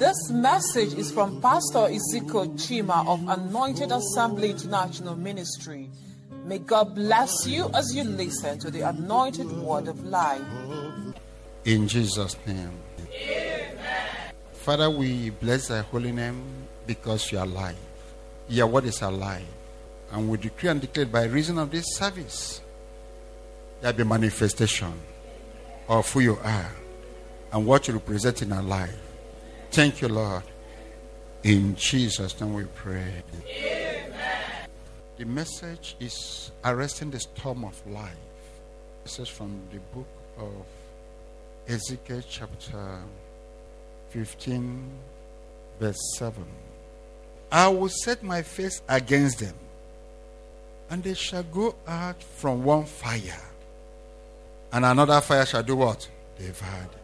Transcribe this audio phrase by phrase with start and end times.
[0.00, 5.90] This message is from Pastor Ezekiel Chima of Anointed Assembly International Ministry.
[6.46, 10.40] May God bless you as you listen to the anointed word of life.
[11.66, 12.72] In Jesus' name.
[13.12, 13.76] Amen.
[14.54, 16.44] Father, we bless thy holy name
[16.86, 17.76] because you are alive.
[18.48, 19.44] Your word is alive.
[20.12, 22.62] And we decree and declare by reason of this service,
[23.82, 24.94] there be manifestation
[25.90, 26.72] of who you are
[27.52, 28.96] and what you represent in our life.
[29.70, 30.42] Thank you, Lord.
[31.44, 33.22] In Jesus' name we pray.
[33.46, 34.12] Amen.
[35.16, 38.16] The message is arresting the storm of life.
[39.04, 40.52] This is from the book of
[41.68, 42.98] Ezekiel, chapter
[44.08, 44.90] 15,
[45.78, 46.44] verse 7.
[47.52, 49.54] I will set my face against them,
[50.90, 53.40] and they shall go out from one fire,
[54.72, 56.08] and another fire shall do what?
[56.36, 56.99] Devour them.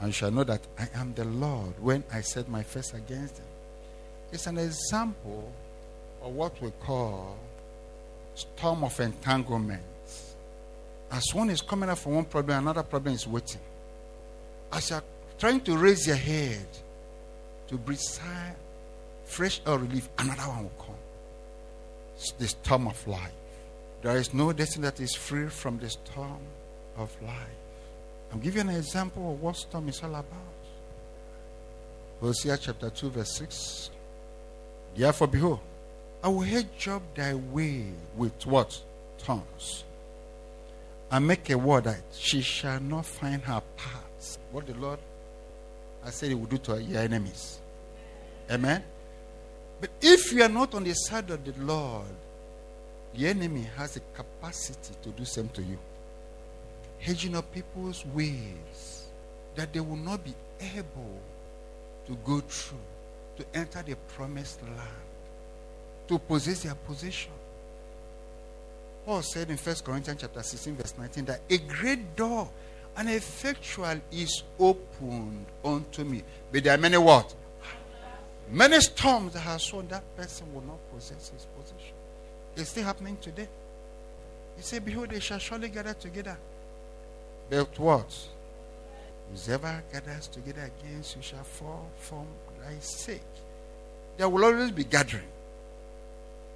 [0.00, 3.46] And shall know that I am the Lord when I set my face against them.
[4.32, 5.52] It's an example
[6.22, 7.36] of what we call
[8.34, 9.82] storm of entanglement.
[11.10, 13.60] As one is coming up from one problem, another problem is waiting.
[14.72, 15.04] As you are
[15.38, 16.66] trying to raise your head
[17.68, 18.54] to breathe sigh,
[19.24, 20.94] fresh air relief, another one will come.
[22.16, 23.32] It's the storm of life.
[24.02, 26.40] There is no destiny that is free from the storm
[26.96, 27.63] of life.
[28.34, 30.26] I'll giving an example of what storm is all about.
[32.20, 33.90] Hosea chapter 2, verse 6.
[34.96, 35.60] Therefore, behold,
[36.22, 38.80] I will hedge up thy way with what?
[39.18, 39.84] Tongues.
[41.12, 44.38] And make a word that she shall not find her paths.
[44.50, 44.98] What the Lord
[46.04, 47.60] I said he will do to your enemies.
[48.50, 48.82] Amen.
[49.80, 52.04] But if you are not on the side of the Lord,
[53.14, 55.78] the enemy has a capacity to do same to you.
[57.04, 59.08] Hedging up people's ways
[59.56, 60.32] that they will not be
[60.74, 61.20] able
[62.06, 62.78] to go through,
[63.36, 65.04] to enter the promised land,
[66.08, 67.30] to possess their possession.
[69.04, 72.48] Paul said in 1 Corinthians chapter 16, verse 19, that a great door
[72.96, 76.22] and effectual is opened unto me.
[76.50, 77.34] But there are many what?
[78.50, 81.94] Many storms that have shown that person will not possess his possession.
[82.56, 83.48] It's still happening today.
[84.56, 86.38] He said, Behold, they shall surely gather together.
[87.50, 88.28] But what?
[89.32, 92.26] Whoever gathers together against you shall fall from
[92.60, 93.22] thy sake.
[94.16, 95.24] There will always be gathering.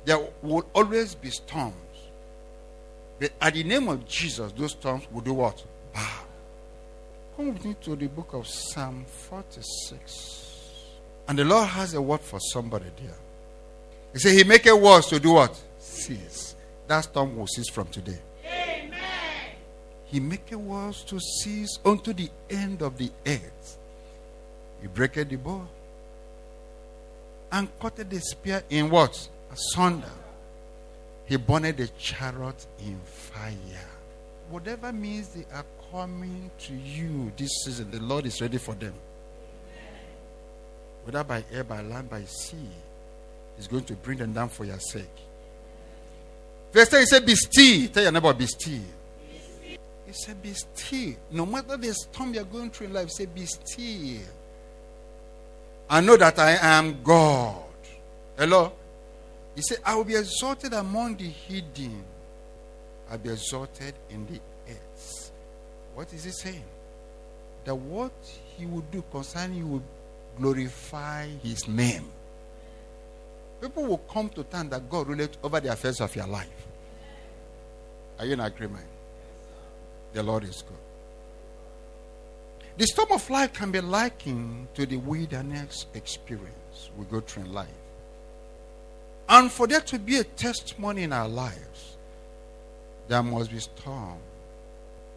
[0.05, 1.75] There will always be storms.
[3.19, 5.63] But at the name of Jesus, those storms will do what?
[5.93, 6.21] Bow.
[7.37, 10.49] Come with me to the book of Psalm 46.
[11.27, 13.15] And the Lord has a word for somebody there.
[14.13, 15.61] He said, He make a word to do what?
[15.79, 16.55] Cease.
[16.87, 18.19] That storm will cease from today.
[20.11, 23.79] He make a word to cease unto the end of the earth.
[24.81, 25.67] He breaketh the bow
[27.53, 29.29] and cutted the spear in what?
[29.53, 30.11] Asunder.
[31.27, 33.53] He burned the chariot in fire.
[34.51, 38.95] Whatever means they are coming to you this season, the Lord is ready for them.
[41.05, 42.69] Whether by air, by land, by sea,
[43.57, 45.05] He's going to bring them down for your sake.
[46.73, 47.89] Verse 10, He said, Be still.
[47.89, 48.81] Tell your neighbor, Be still.
[50.09, 51.17] He said, Be still.
[51.31, 54.23] No matter the storm you're going through in life, say, Be still.
[55.91, 57.63] I know that I am God.
[58.39, 58.73] Hello?
[59.55, 62.03] He said, I will be exalted among the hidden.
[63.11, 65.31] I'll be exalted in the earth.
[65.95, 66.65] What is he saying?
[67.65, 68.13] That what
[68.57, 69.83] he will do concerning you will
[70.39, 72.09] glorify his name.
[73.61, 76.49] People will come to time that God ruled over the affairs of your life.
[78.19, 78.87] Are you in agreement?
[80.13, 80.77] The Lord is good.
[82.79, 87.53] The storm of life can be likened to the wilderness experience we go through in
[87.53, 87.69] life.
[89.29, 91.97] And for there to be a testimony in our lives,
[93.09, 94.19] there must be storm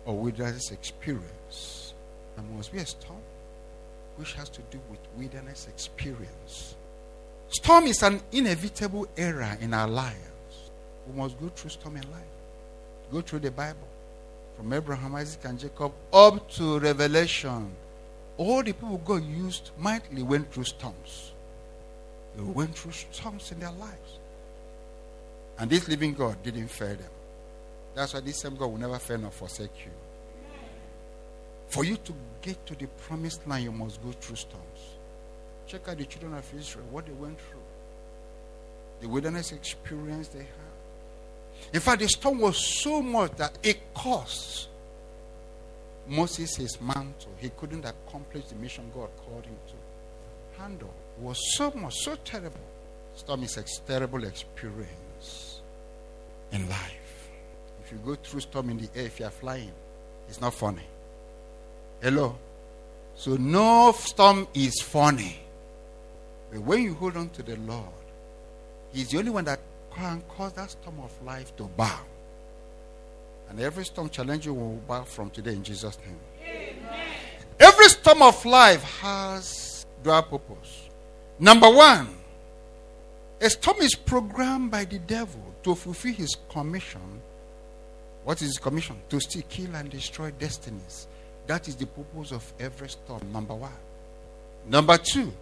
[0.06, 1.94] or wilderness experience.
[2.36, 3.22] There must be a storm
[4.18, 6.76] which has to do with wilderness experience.
[7.50, 10.18] Storm is an inevitable era in our lives.
[11.08, 12.22] We must go through storm in life.
[13.12, 13.88] Go through the Bible.
[14.58, 17.72] From Abraham, Isaac, and Jacob up to Revelation.
[18.38, 21.32] All the people God used mightily went through storms.
[22.36, 24.20] They went through storms in their lives.
[25.60, 27.10] And this living God didn't fail them.
[27.94, 29.92] That's why this same God will never fail nor forsake you.
[31.68, 34.80] For you to get to the promised land, you must go through storms.
[35.68, 37.60] Check out the children of Israel, what they went through.
[39.02, 40.61] The wilderness experience they had.
[41.74, 44.68] In fact, the storm was so much that it cost
[46.08, 47.32] Moses his mantle.
[47.38, 50.62] He couldn't accomplish the mission God called him to.
[50.62, 50.94] handle.
[51.18, 52.60] It was so much, so terrible.
[53.16, 55.62] Storm is a terrible experience
[56.52, 57.30] in life.
[57.84, 59.72] If you go through storm in the air, if you are flying,
[60.28, 60.86] it's not funny.
[62.02, 62.38] Hello?
[63.16, 65.40] So no storm is funny.
[66.52, 67.86] But when you hold on to the Lord,
[68.94, 69.60] He's the only one that
[69.96, 72.00] can cause that storm of life to bow.
[73.50, 76.18] And every storm challenge you will bow from today in Jesus' name.
[76.44, 77.08] Amen.
[77.60, 80.90] Every storm of life has dual purpose.
[81.40, 82.10] Number one,
[83.42, 87.22] a storm is programmed by the devil to fulfill his commission.
[88.24, 88.98] What is his commission?
[89.10, 91.08] To steal, kill, and destroy destinies.
[91.48, 93.22] That is the purpose of every storm.
[93.34, 93.72] Number one.
[94.68, 95.34] Number two,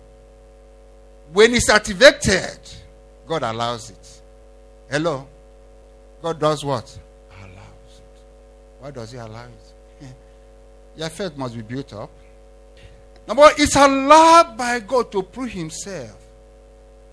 [1.33, 2.59] when it's activated,
[3.27, 4.18] God allows it.
[4.89, 5.27] Hello?
[6.21, 6.97] God does what?
[7.39, 8.21] Allows it.
[8.79, 10.05] Why does He allow it?
[10.97, 12.09] Your faith must be built up.
[13.27, 16.17] Number one, it's allowed by God to prove Himself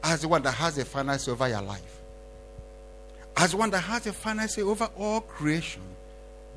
[0.02, 2.00] as the one that has a final say over your life,
[3.36, 5.82] as one that has a final say over all creation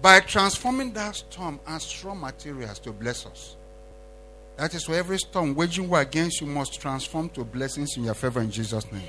[0.01, 3.56] by transforming that storm and strong materials to bless us.
[4.57, 8.13] That is why every storm waging war against you must transform to blessings in your
[8.13, 9.01] favor in Jesus' name.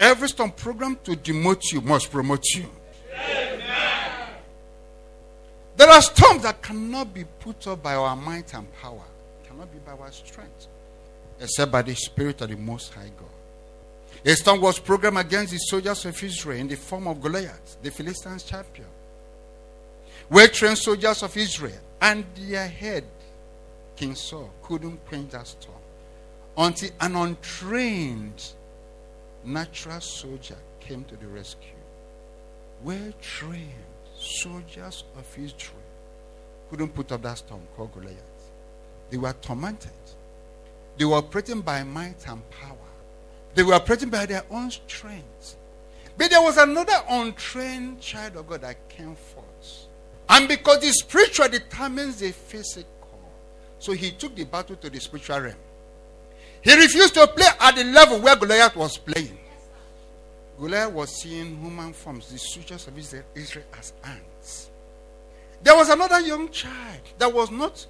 [0.00, 2.70] Every storm program to demote you must promote you.
[3.14, 4.28] Amen.
[5.76, 9.04] There are storms that cannot be put up by our might and power,
[9.46, 10.68] cannot be by our strength,
[11.38, 13.28] except by the Spirit of the Most High God.
[14.24, 17.90] A storm was programmed against the soldiers of Israel in the form of Goliath, the
[17.90, 18.88] Philistines' champion.
[20.30, 23.04] Well trained soldiers of Israel and their head,
[23.96, 25.76] King Saul, couldn't quench that storm
[26.56, 28.52] until an untrained
[29.44, 31.68] natural soldier came to the rescue.
[32.82, 33.70] Well trained
[34.16, 35.76] soldiers of Israel
[36.68, 38.16] couldn't put up that storm called Goliath.
[39.10, 39.90] They were tormented.
[40.96, 42.76] They were operating by might and power.
[43.54, 45.56] They were operating by their own strength.
[46.16, 49.86] But there was another untrained child of God that came forth.
[50.28, 52.86] And because the spiritual determines the physical,
[53.78, 55.56] so he took the battle to the spiritual realm.
[56.62, 59.38] He refused to play at the level where Goliath was playing.
[60.58, 64.70] Goliath was seeing human forms, the soldiers of Israel, Israel as ants.
[65.62, 67.86] There was another young child that was not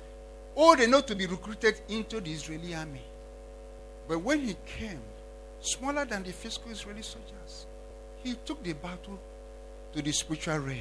[0.55, 3.03] old enough to be recruited into the Israeli army.
[4.09, 5.01] But when he came,
[5.61, 7.67] smaller than the physical Israeli soldiers,
[8.23, 9.19] he took the battle
[9.93, 10.79] to the spiritual realm.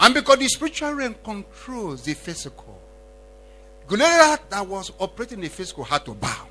[0.00, 2.80] And because the spiritual realm controls the physical,
[3.86, 6.48] Goliath that was operating the physical had to bow.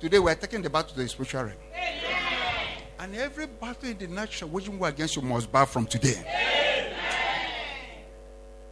[0.00, 1.56] Today we're taking the battle to the spiritual realm.
[1.74, 2.82] Amen.
[3.00, 6.14] And every battle in the natural waging war against you must bow from today.
[6.20, 6.94] Amen.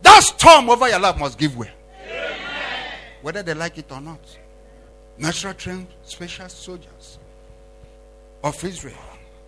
[0.03, 1.71] That storm over your life must give way.
[2.05, 2.93] Amen.
[3.23, 4.21] Whether they like it or not.
[5.19, 7.19] Natural trained special soldiers
[8.45, 8.95] of Israel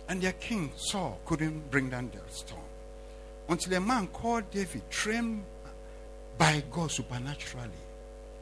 [0.09, 2.61] and their king Saul couldn't bring down the storm.
[3.47, 5.43] Until a man called David, trained
[6.37, 7.69] by God supernaturally,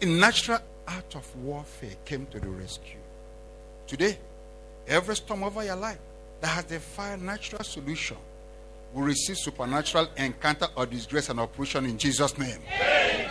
[0.02, 3.00] a natural art of warfare came to the rescue.
[3.88, 4.18] Today,
[4.88, 6.00] every storm over your life
[6.42, 8.18] that has a fire natural solution
[8.94, 12.60] will receive supernatural encounter or disgrace and operation in Jesus' name.
[12.80, 13.30] Amen.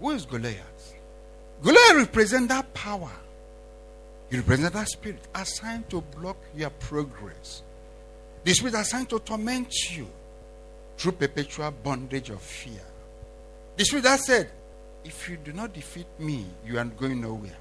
[0.00, 0.94] Who is Goliath?
[1.62, 3.10] Goliath represents that power.
[4.30, 7.62] He represents that spirit assigned to block your progress.
[8.44, 10.06] The spirit assigned to torment you
[10.96, 12.82] through perpetual bondage of fear.
[13.76, 14.50] The spirit that said,
[15.06, 17.56] if you do not defeat me, you are going nowhere.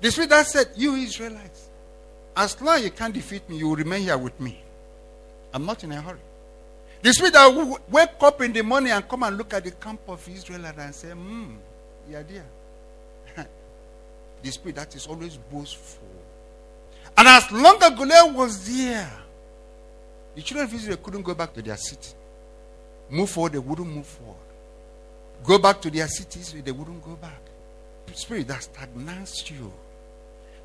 [0.00, 1.68] The spirit that said, You Israelites,
[2.36, 4.62] as long as you can't defeat me, you will remain here with me.
[5.52, 6.18] I'm not in a hurry.
[7.02, 9.72] The spirit that will wake up in the morning and come and look at the
[9.72, 11.56] camp of Israel and say, Hmm,
[12.08, 12.44] yeah, dear.
[14.42, 16.06] the spirit that is always boastful.
[17.16, 19.10] And as long as Goliath was there,
[20.36, 22.14] the children of Israel couldn't go back to their city.
[23.10, 24.49] Move forward, they wouldn't move forward
[25.44, 27.40] go back to their cities, they wouldn't go back.
[28.14, 29.72] Spirit that stagnates you,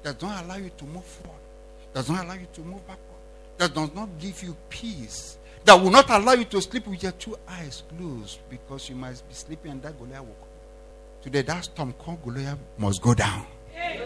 [0.02, 1.40] that don't allow you to move forward,
[1.94, 3.20] that does not allow you to move backward,
[3.58, 7.12] that does not give you peace, that will not allow you to sleep with your
[7.14, 10.50] two eyes closed because you must be sleeping and that Goliath will come.
[11.22, 13.46] Today, that storm called Goliath must go down.
[13.76, 14.00] Amen.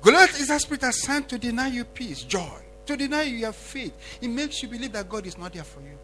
[0.00, 3.92] Goliath is a spirit assigned to deny you peace, joy, to deny you your faith.
[4.20, 5.98] It makes you believe that God is not there for you.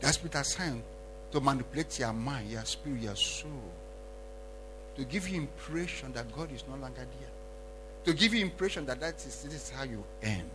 [0.00, 0.82] That spirit assigned
[1.32, 3.50] to manipulate your mind, your spirit, your soul,
[4.96, 7.30] to give you impression that God is no longer there,
[8.04, 10.48] to give you impression that that is this is how you end,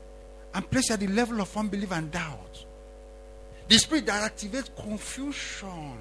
[0.54, 2.66] and place at the level of unbelief and doubt.
[3.68, 5.98] The spirit that activates confusion,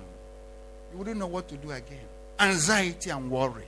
[0.92, 2.06] you wouldn't know what to do again.
[2.38, 3.64] anxiety and worry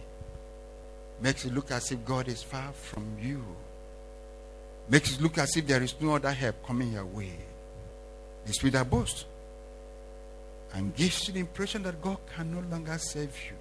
[1.21, 3.43] makes it look as if God is far from you.
[4.89, 7.33] Makes it look as if there is no other help coming your way.
[8.45, 9.25] The spirit that boasts
[10.75, 13.57] and gives you the impression that God can no longer save you,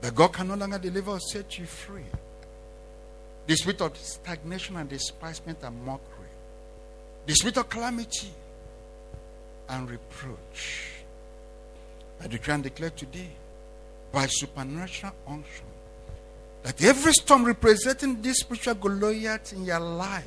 [0.00, 2.06] that God can no longer deliver or set you free.
[3.46, 6.28] The spirit of stagnation and despisement and mockery,
[7.26, 8.28] the spirit of calamity
[9.68, 10.90] and reproach.
[12.22, 13.28] I declare and declare today
[14.12, 15.66] by supernatural unction
[16.62, 20.24] that every storm representing this spiritual Goliath in your life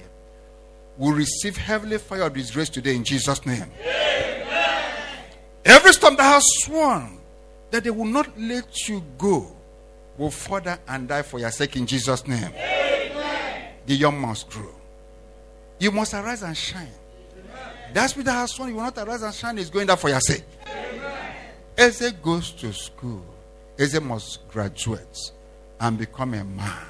[0.97, 3.69] will receive heavenly fire of His grace today in Jesus' name.
[3.81, 4.60] Amen.
[5.65, 7.19] Every storm that has sworn
[7.69, 9.55] that they will not let you go
[10.17, 12.51] will further and die for your sake in Jesus' name.
[12.55, 13.69] Amen.
[13.85, 14.73] The young must grow.
[15.79, 16.87] You must arise and shine.
[17.33, 17.93] Amen.
[17.93, 20.09] That spirit that has sworn you will not arise and shine is going down for
[20.09, 20.43] your sake.
[21.77, 23.25] Eze goes to school.
[23.79, 25.17] Eze must graduate
[25.79, 26.85] and become a man.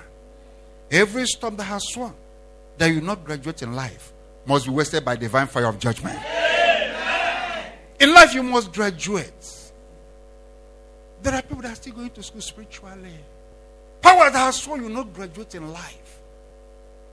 [0.89, 2.13] Every storm that has sworn
[2.77, 4.11] that you will not graduate in life
[4.45, 6.17] must be wasted by divine fire of judgment.
[6.17, 6.40] Amen.
[8.01, 9.71] In life, you must graduate.
[11.21, 13.13] There are people that are still going to school spiritually.
[14.01, 16.19] Power that has sworn you not graduate in life.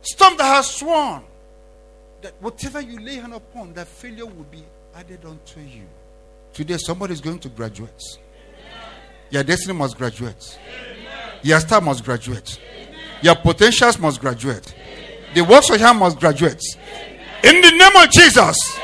[0.00, 1.22] Storm that has sworn
[2.22, 4.64] that whatever you lay hand upon, that failure will be
[4.94, 5.84] added unto you.
[6.54, 8.02] Today, somebody is going to graduate.
[8.14, 8.90] Amen.
[9.28, 10.58] Your destiny must graduate.
[10.58, 11.38] Amen.
[11.42, 12.58] Your star must graduate.
[13.20, 14.74] Your potentials must graduate.
[15.34, 16.62] The works of your hand must graduate.
[17.44, 18.78] In the name of Jesus.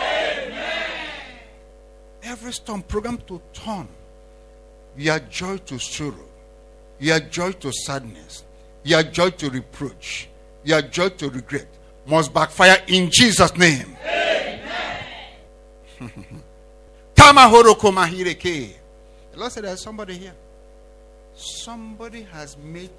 [2.34, 3.86] Every storm programmed to turn
[4.96, 6.26] your joy to sorrow,
[6.98, 8.42] your joy to sadness,
[8.82, 10.28] your joy to reproach,
[10.64, 11.68] your joy to regret
[12.04, 13.96] must backfire in Jesus' name.
[14.04, 14.60] Amen.
[19.30, 20.34] the Lord said there's somebody here.
[21.36, 22.90] Somebody has made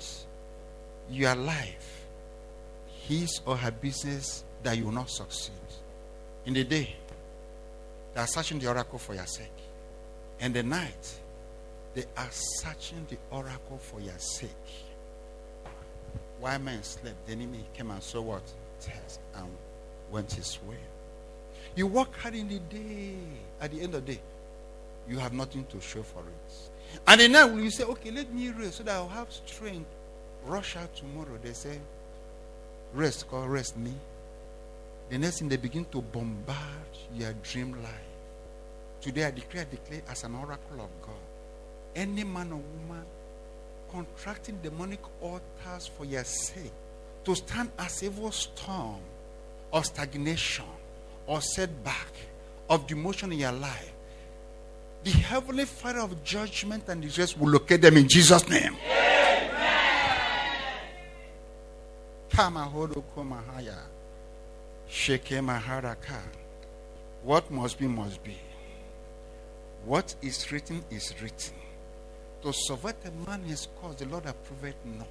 [1.10, 2.06] your life
[3.06, 5.52] his or her business that you will not succeed.
[6.46, 6.96] In the day,
[8.16, 9.52] they are searching the oracle for your sake.
[10.40, 11.20] And the night,
[11.94, 14.50] they are searching the oracle for your sake.
[16.40, 18.44] While men slept, the enemy came and saw what?
[18.80, 19.48] Test and
[20.12, 20.78] went his way.
[21.76, 23.16] You work hard in the day.
[23.60, 24.22] At the end of the day,
[25.10, 27.00] you have nothing to show for it.
[27.08, 29.90] And then now you say, okay, let me rest so that I'll have strength.
[30.46, 31.38] Rush out tomorrow.
[31.44, 31.80] They say,
[32.94, 33.92] rest, call rest me.
[35.10, 36.58] The next thing they begin to bombard
[37.14, 37.92] your dream life.
[39.02, 41.16] Today I declare, declare as an oracle of God.
[41.96, 43.06] Any man or woman
[43.92, 46.72] contracting demonic altars for your sake
[47.24, 49.00] to stand as evil storm
[49.72, 50.66] of stagnation
[51.28, 52.12] or setback
[52.70, 53.96] of demotion in your life
[55.06, 58.76] the heavenly fire of judgment and distress will locate them in Jesus' name.
[67.22, 68.38] What must be, must be.
[69.84, 71.54] What is written is written.
[72.44, 75.08] To survive a man his cause, the Lord approved not.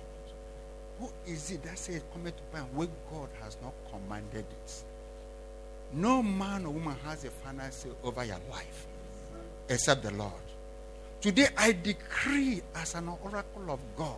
[0.99, 4.85] Who is it that says Come to pass where God has not commanded it?
[5.93, 8.87] No man or woman has a final say over your life
[9.69, 10.33] except the Lord.
[11.21, 14.17] Today I decree as an oracle of God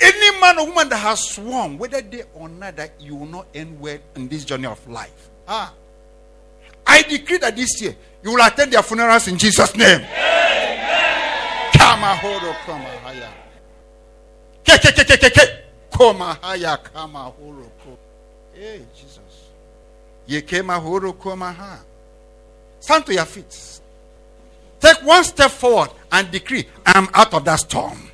[0.00, 3.46] any man or woman that has sworn, whether day or night, that you will not
[3.54, 5.30] end well in this journey of life.
[5.48, 5.72] Ah.
[6.86, 10.00] I decree that this year you will attend their funerals in Jesus' name.
[11.72, 13.30] Kama horo kama haya.
[14.64, 15.44] Ke ke ke ke ke ke.
[15.90, 17.98] Koma haya kama horo ko.
[18.54, 19.50] Hey Jesus.
[20.26, 21.80] Ye kema horo koma ha.
[22.80, 23.80] Stand to your feet.
[24.80, 28.10] Take one step forward and decree, I am out of that storm.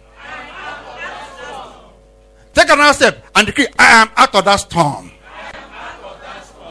[2.52, 5.10] Take another step and decree, I am out of that storm.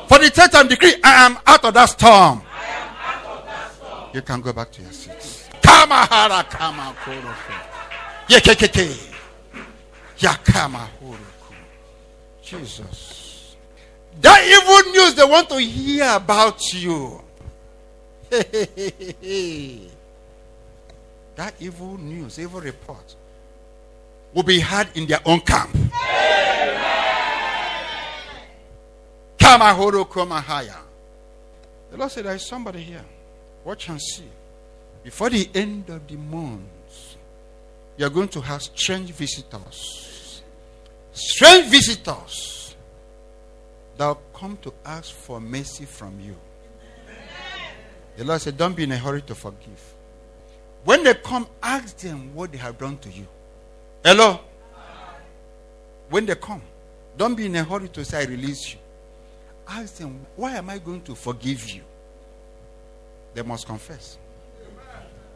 [0.07, 2.41] For the third time, decree, I am out of that storm.
[4.13, 5.47] You can go back to your seats.
[5.61, 6.95] Kamahara kama
[8.27, 9.13] Yekekeke.
[10.17, 10.87] Yakama
[12.43, 13.55] Jesus.
[14.19, 17.21] That evil news they want to hear about you.
[21.35, 23.15] that evil news, evil report
[24.33, 25.75] will be heard in their own camp.
[31.91, 33.05] The Lord said, There is somebody here.
[33.63, 34.29] Watch and see.
[35.03, 37.15] Before the end of the month,
[37.97, 40.41] you are going to have strange visitors.
[41.11, 42.75] Strange visitors
[43.97, 46.35] that will come to ask for mercy from you.
[48.17, 49.93] The Lord said, Don't be in a hurry to forgive.
[50.85, 53.27] When they come, ask them what they have done to you.
[54.03, 54.39] Hello?
[56.09, 56.61] When they come,
[57.17, 58.79] don't be in a hurry to say, I release you.
[59.67, 61.81] Ask them, why am I going to forgive you?
[63.33, 64.17] They must confess.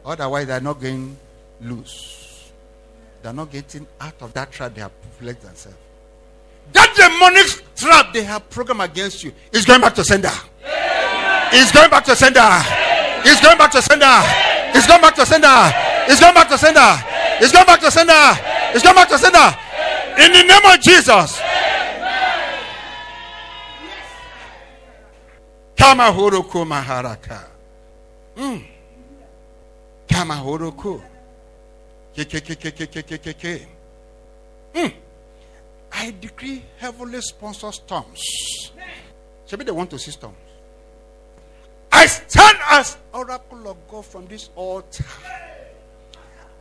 [0.05, 1.15] Otherwise, they're not going
[1.61, 2.51] loose.
[3.21, 5.77] They're not getting out of that trap they have placed themselves.
[6.71, 10.31] That demonic trap they have programmed against you is going back to sender.
[11.51, 12.39] It's going back to sender.
[13.25, 14.05] It's going back to sender.
[14.75, 15.47] It's going back to sender.
[16.07, 16.79] It's going back to sender.
[17.39, 18.52] It's going back to sender.
[18.73, 19.57] Is come back to sender.
[20.17, 21.39] In the name of Jesus.
[25.77, 27.45] Kama horoko maharaka.
[28.35, 28.65] Mm.
[30.09, 31.01] Kama horoko.
[32.15, 32.25] Ke
[34.73, 34.91] Mm.
[35.91, 38.23] I decree heavenly sponsor storms.
[39.45, 40.37] Shall be the one to see storms.
[41.91, 45.05] I stand as oracle of God from this altar.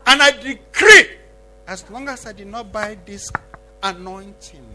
[0.06, 1.06] And I decree
[1.72, 3.32] as long as I did not buy this
[3.82, 4.66] anointing,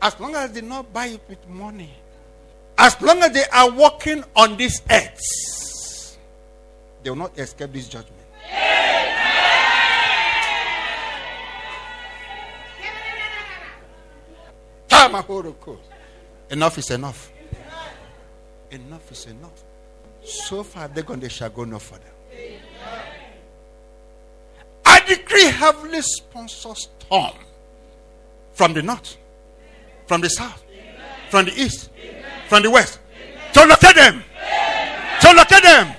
[0.00, 1.92] as long as I did not buy it with money,
[2.78, 6.16] as long as they are walking on this earth,
[7.02, 8.20] they will not escape this judgment.
[16.50, 17.32] Enough is enough.
[18.70, 19.64] Enough is enough.
[20.22, 22.04] So far, they're going, they shall go no further.
[25.06, 27.32] Decree heavenly sponsor storm
[28.52, 29.16] from the north,
[30.06, 30.62] from the south,
[31.30, 31.90] from the east,
[32.48, 32.98] from the west.
[33.54, 34.22] To locate them.
[35.20, 35.94] To locate them.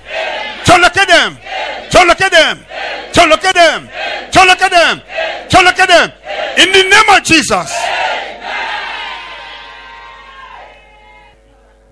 [0.65, 1.37] To locate them.
[1.91, 2.59] To locate them.
[3.13, 3.89] To locate them.
[4.31, 5.01] To locate them.
[5.49, 6.11] To locate them.
[6.57, 7.71] In the name of Jesus.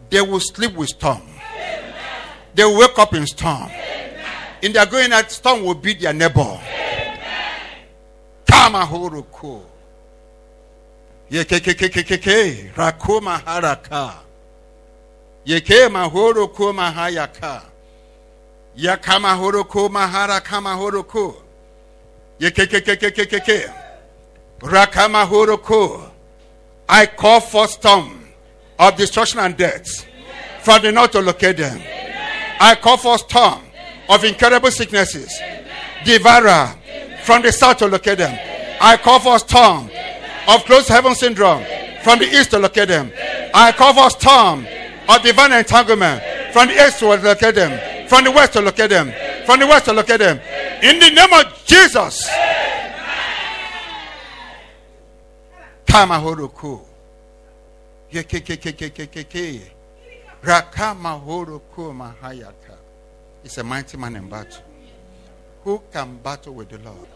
[0.09, 1.21] They will sleep with storm.
[2.53, 3.69] They will wake up in storm.
[4.61, 6.59] In their going out, storm will beat their neighbor.
[8.71, 9.61] Kama huruku.
[11.31, 12.71] Yekekekekeke.
[12.75, 14.13] Rakuma haraka.
[15.45, 17.61] Yeke mahuruku mahayaka.
[18.77, 21.35] Yakama huruku maharaka mahuruku.
[22.39, 23.69] Yekekekekekeke.
[24.61, 26.09] Rakama huruku.
[26.87, 28.25] I call for storm
[28.79, 30.05] of destruction and death
[30.61, 31.81] from the north to locate them.
[32.61, 33.59] I call for storm
[34.07, 35.37] of incurable sicknesses,
[36.05, 36.73] devourer
[37.23, 38.50] from the south to locate them.
[38.83, 39.91] I call for a storm
[40.47, 41.63] of closed heaven syndrome
[42.03, 43.11] from the east to locate them.
[43.53, 44.65] I call for a storm
[45.07, 49.13] of divine entanglement from the east to locate them, from the west to locate them,
[49.45, 50.39] from the west to locate them.
[50.81, 52.27] In the name of Jesus.
[55.85, 56.81] Kamahoruku.
[63.43, 64.63] It's a mighty man in battle.
[65.63, 67.07] Who can battle with the Lord?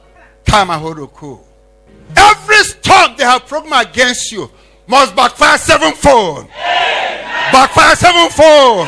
[0.46, 1.55] Kamahoruku.
[2.16, 4.50] Every storm they have programmed against you
[4.88, 6.48] must backfire sevenfold.
[7.52, 8.88] Backfire sevenfold.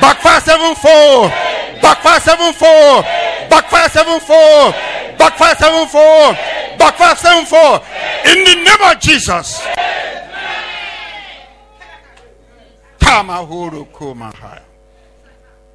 [0.00, 1.30] Backfire sevenfold.
[1.82, 3.04] Backfire sevenfold.
[3.50, 4.74] Backfire sevenfold.
[5.18, 6.34] Backfire sevenfold.
[6.78, 7.82] Backfire sevenfold.
[8.26, 9.62] In the name of Jesus.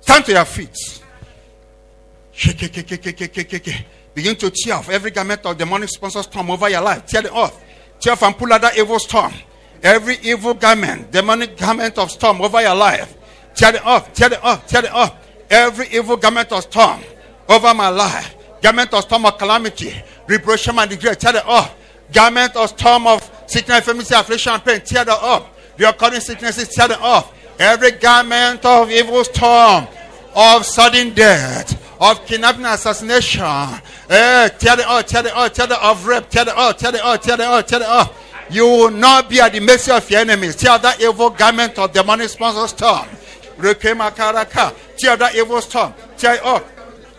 [0.02, 1.02] Stand to your feet.
[4.14, 7.06] Begin to tear off every garment of demonic sponsor storm over your life.
[7.06, 7.62] Tear it off.
[8.00, 9.34] Tear off and pull out that evil storm.
[9.82, 13.18] Every evil garment, demonic garment of storm over your life.
[13.56, 14.14] Tear it off.
[14.14, 14.68] Tear it off.
[14.68, 15.16] Tear it off.
[15.50, 17.02] Every evil garment of storm
[17.50, 18.36] over my life.
[18.62, 19.94] Garment of storm of calamity,
[20.28, 21.20] reproach and regret.
[21.20, 21.76] Tear it off.
[22.14, 24.82] Garment of storm of sickness, infirmity, affliction, and pain.
[24.82, 25.50] Tear it off.
[25.78, 27.34] The occurring sicknesses, tear them off.
[27.60, 29.88] Every garment of evil storm,
[30.36, 33.44] of sudden death, of kidnapping, assassination,
[34.10, 36.94] eh, tear it off, tear it off, tear it off, rape, tear it off, tear
[36.94, 38.24] it off, tear it off, tear it off.
[38.50, 40.56] You will not be at the mercy of your enemies.
[40.58, 43.08] Tear that evil garment of demonic sponsor storm.
[43.58, 44.76] Rekemakaraka.
[44.98, 45.94] Tear that evil storm.
[46.18, 46.64] Tear it off.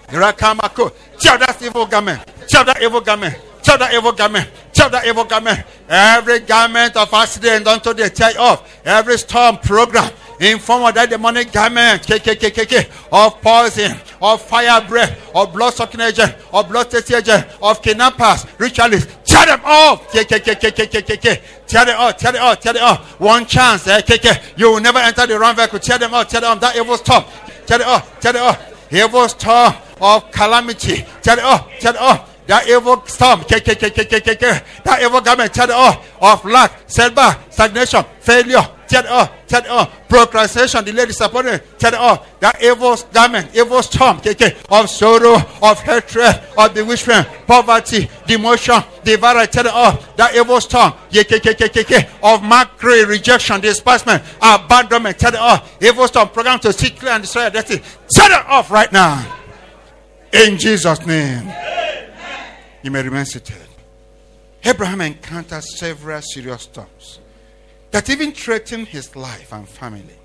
[0.08, 0.92] Rakamako.
[1.18, 2.20] Tear that evil garment.
[2.46, 3.34] Tear that evil garment.
[3.62, 4.48] Tear that evil garment.
[4.72, 5.64] Tear that evil garment.
[5.88, 8.80] Every garment of accident unto the tear off.
[8.84, 15.30] Every storm program in form of that demonic garment KKKKK, of poison, of fire breath,
[15.34, 19.14] of blood sucking agent, of blood tasting agent, of kidnappers, ritualists.
[19.24, 20.12] Tear them off.
[20.12, 21.66] KKKKKKK.
[21.66, 22.16] Tear them off.
[22.16, 22.60] Tear them off.
[22.60, 23.20] Tear them off.
[23.20, 23.86] One chance.
[23.88, 24.58] Eh, KK.
[24.58, 25.80] You will never enter the wrong vehicle.
[25.80, 26.28] Tear them off.
[26.28, 26.60] Tear them off.
[26.60, 27.24] That evil storm.
[27.66, 28.20] Tear it off.
[28.20, 28.92] Tear it off.
[28.92, 31.04] Evil storm of calamity.
[31.22, 31.68] Tear it off.
[31.80, 36.72] Tear it off that evil storm, k that evil garment, tear it off, of lack,
[36.86, 39.52] setback, stagnation, failure, Uh, uh, it off.
[39.52, 40.08] It off.
[40.08, 41.62] Procrastination, delay, disappointment.
[41.78, 42.40] Tear it off.
[42.40, 49.46] That evil garment, evil storm, okay, of sorrow, of hatred, of bewitchment, poverty, demotion, devourer.
[49.46, 50.08] Tear it off.
[50.08, 50.92] Uh, that evil storm,
[52.22, 55.18] of mockery, rejection, despisement, abandonment.
[55.18, 55.82] Tear it off.
[55.82, 57.82] Evil storm, program to seek clear and destroy destiny.
[58.10, 59.24] Tear it off right now.
[60.32, 61.52] In Jesus' name.
[62.82, 63.56] You may remain seated.
[64.64, 67.20] Abraham encountered several serious storms
[67.94, 70.18] that even threatened his life and family.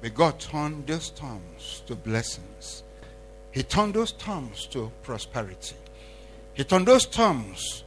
[0.00, 2.84] But God turned those storms to blessings.
[3.50, 5.76] He turned those storms to prosperity.
[6.54, 7.84] He turned those storms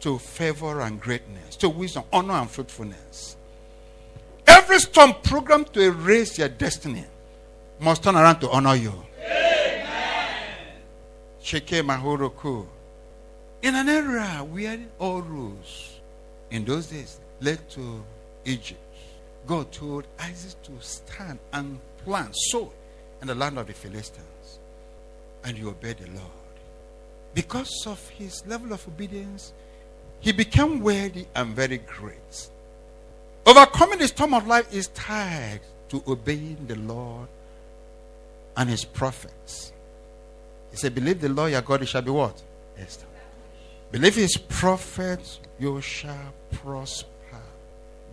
[0.00, 3.36] to favor and greatness, to wisdom, honor, and fruitfulness.
[4.44, 7.04] Every storm programmed to erase your destiny
[7.78, 9.04] must turn around to honor you.
[9.24, 9.86] Amen.
[11.40, 12.66] Sheke Mahoroku.
[13.62, 16.00] In an era where all rules
[16.50, 18.02] in those days led to
[18.44, 18.80] Egypt,
[19.46, 22.72] God told Isaac to stand and plant, sow
[23.20, 24.58] in the land of the Philistines.
[25.44, 26.30] And he obeyed the Lord.
[27.34, 29.52] Because of his level of obedience,
[30.20, 32.48] he became worthy and very great.
[33.44, 37.28] Overcoming the storm of life is tied to obeying the Lord
[38.56, 39.72] and his prophets.
[40.70, 42.40] He said, Believe the Lord your God, it shall be what?
[42.78, 43.10] Established.
[43.92, 47.08] Believe his prophets, you shall prosper.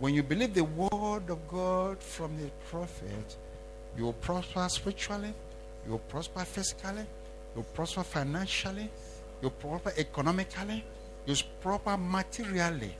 [0.02, 3.36] When you believe the word of God from the prophet,
[3.96, 5.32] you will prosper spiritually,
[5.84, 8.90] you will prosper physically, you will prosper financially,
[9.40, 10.82] you will prosper economically,
[11.24, 12.96] you will prosper materially,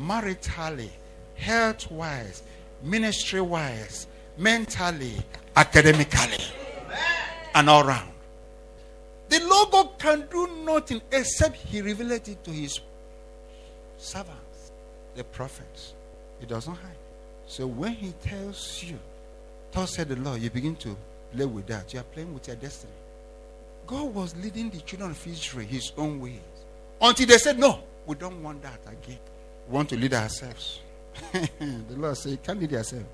[0.00, 0.88] maritally,
[1.34, 2.42] health wise,
[2.82, 4.06] ministry wise,
[4.38, 5.12] mentally,
[5.56, 6.42] academically,
[7.54, 8.12] and all around.
[9.28, 12.80] The Lord God can do nothing except He revealed it to His
[13.98, 14.72] servants,
[15.14, 15.92] the prophets.
[16.40, 16.96] He does not hide.
[17.46, 18.98] So when He tells you,
[19.72, 20.96] Thus said the Lord, you begin to
[21.34, 21.92] play with that.
[21.92, 22.92] You are playing with your destiny.
[23.86, 26.40] God was leading the children of Israel His own ways
[27.00, 29.18] until they said, No, we don't want that again.
[29.68, 30.80] We want to lead ourselves.
[31.32, 33.04] the Lord said, You can't lead yourself.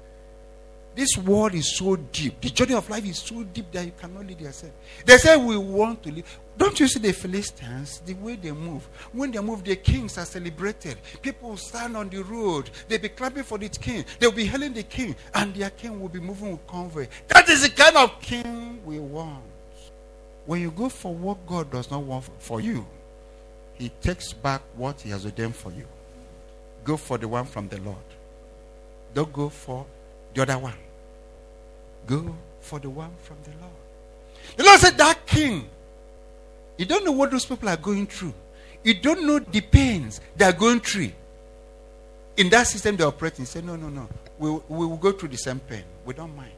[0.94, 2.40] This world is so deep.
[2.40, 4.72] The journey of life is so deep that you cannot lead yourself.
[5.06, 6.38] They say we want to live.
[6.58, 8.86] Don't you see the Philistines, the way they move?
[9.12, 10.98] When they move, the kings are celebrated.
[11.22, 12.68] People stand on the road.
[12.88, 14.04] They'll be clapping for the king.
[14.18, 15.16] They'll be hailing the king.
[15.34, 17.08] And their king will be moving with convoy.
[17.28, 19.42] That is the kind of king we want.
[20.44, 22.86] When you go for what God does not want for you,
[23.74, 25.86] he takes back what he has ordained for you.
[26.84, 27.96] Go for the one from the Lord.
[29.14, 29.86] Don't go for
[30.34, 30.74] the other one.
[32.06, 33.72] Go for the one from the Lord.
[34.56, 35.68] The Lord said, That king,
[36.76, 38.34] you don't know what those people are going through.
[38.82, 41.12] You don't know the pains they are going through.
[42.36, 44.08] In that system they operate in, say, No, no, no.
[44.38, 45.84] We, we will go through the same pain.
[46.04, 46.52] We don't mind.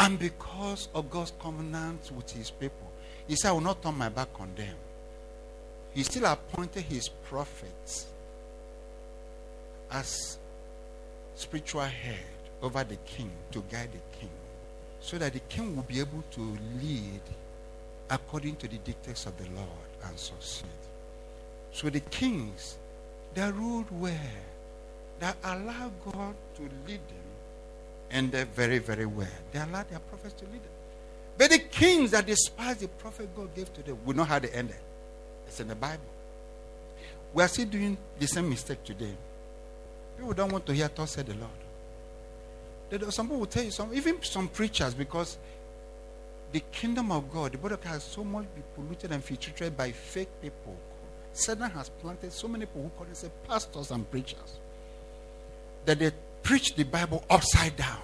[0.00, 2.92] And because of God's covenant with his people,
[3.26, 4.74] he said, I will not turn my back on them.
[5.92, 8.06] He still appointed his prophets
[9.90, 10.38] as
[11.34, 12.18] spiritual head
[12.62, 14.30] over the king to guide the king
[15.00, 16.40] so that the king will be able to
[16.82, 17.20] lead
[18.10, 19.68] according to the dictates of the Lord
[20.04, 20.66] and succeed.
[21.72, 22.76] So the kings,
[23.34, 24.14] they ruled well.
[25.20, 27.28] They allowed God to lead them
[28.10, 29.26] and they're very, very well.
[29.52, 30.72] They allowed their prophets to lead them.
[31.36, 34.48] But the kings that despised the prophet God gave to them, we know how they
[34.48, 34.76] ended.
[35.46, 36.02] It's in the Bible.
[37.32, 39.14] We are still doing the same mistake today.
[40.16, 41.50] People don't want to hear thus said the Lord.
[43.10, 45.38] Some people will tell you some, even some preachers, because
[46.52, 49.76] the kingdom of God, the body of God has so much been polluted and infiltrated
[49.76, 50.76] by fake people.
[51.32, 54.58] Satan has planted so many people who call themselves pastors and preachers
[55.84, 56.10] that they
[56.42, 58.00] preach the Bible upside down.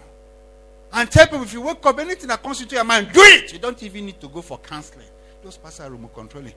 [0.92, 3.52] And tell people if you wake up, anything that comes into your mind, do it.
[3.52, 5.06] You don't even need to go for counseling.
[5.42, 6.54] Those pastors are remote controlling.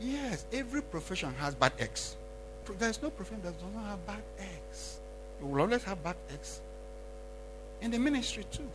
[0.00, 2.16] Yes, every profession has bad eggs.
[2.78, 4.98] There's no profession that does not have bad eggs.
[5.40, 6.60] You will always have bad eggs
[7.80, 8.68] in the ministry too.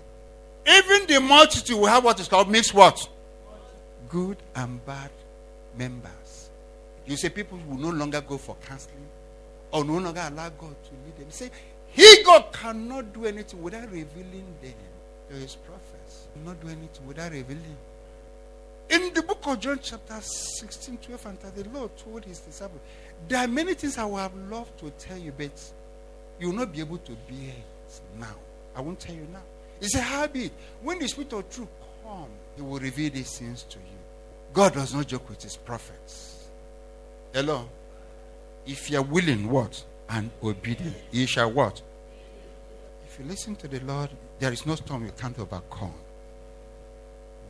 [0.68, 3.08] Even the multitude will have what is called mixed what?
[4.10, 5.10] Good and bad
[5.78, 6.50] members.
[7.06, 9.08] You say people will no longer go for counseling
[9.72, 11.26] or no longer allow God to lead them.
[11.26, 11.50] You say,
[11.88, 14.74] He, God, cannot do anything without revealing them
[15.30, 16.28] to His prophets.
[16.46, 17.78] Not do anything without revealing.
[18.90, 22.82] In the book of John, chapter 16, 12, and 13, the Lord told His disciples,
[23.28, 25.52] There are many things I would have loved to tell you, but
[26.40, 28.36] you will not be able to bear it now.
[28.76, 29.42] I won't tell you now.
[29.80, 30.52] It's a habit.
[30.82, 31.68] When the Spirit of truth
[32.04, 33.86] comes, He will reveal these things to you.
[34.54, 36.50] God does not joke with His prophets.
[37.34, 37.68] Hello?
[38.66, 39.84] If you are willing, what?
[40.10, 41.82] And obedient, He shall what?
[43.08, 45.94] If you listen to the Lord, there is no storm you can't overcome.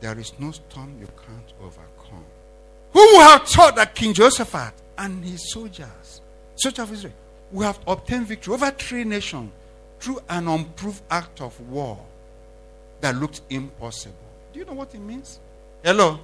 [0.00, 2.24] There is no storm you can't overcome.
[2.92, 6.20] Who have thought that King Jehoshaphat and his soldiers,
[6.56, 7.14] soldiers of Israel,
[7.52, 9.52] would have obtained victory over three nations
[10.02, 11.96] through an unproved act of war
[13.00, 14.16] that looked impossible?
[14.52, 15.38] Do you know what it means?
[15.84, 16.18] Hello?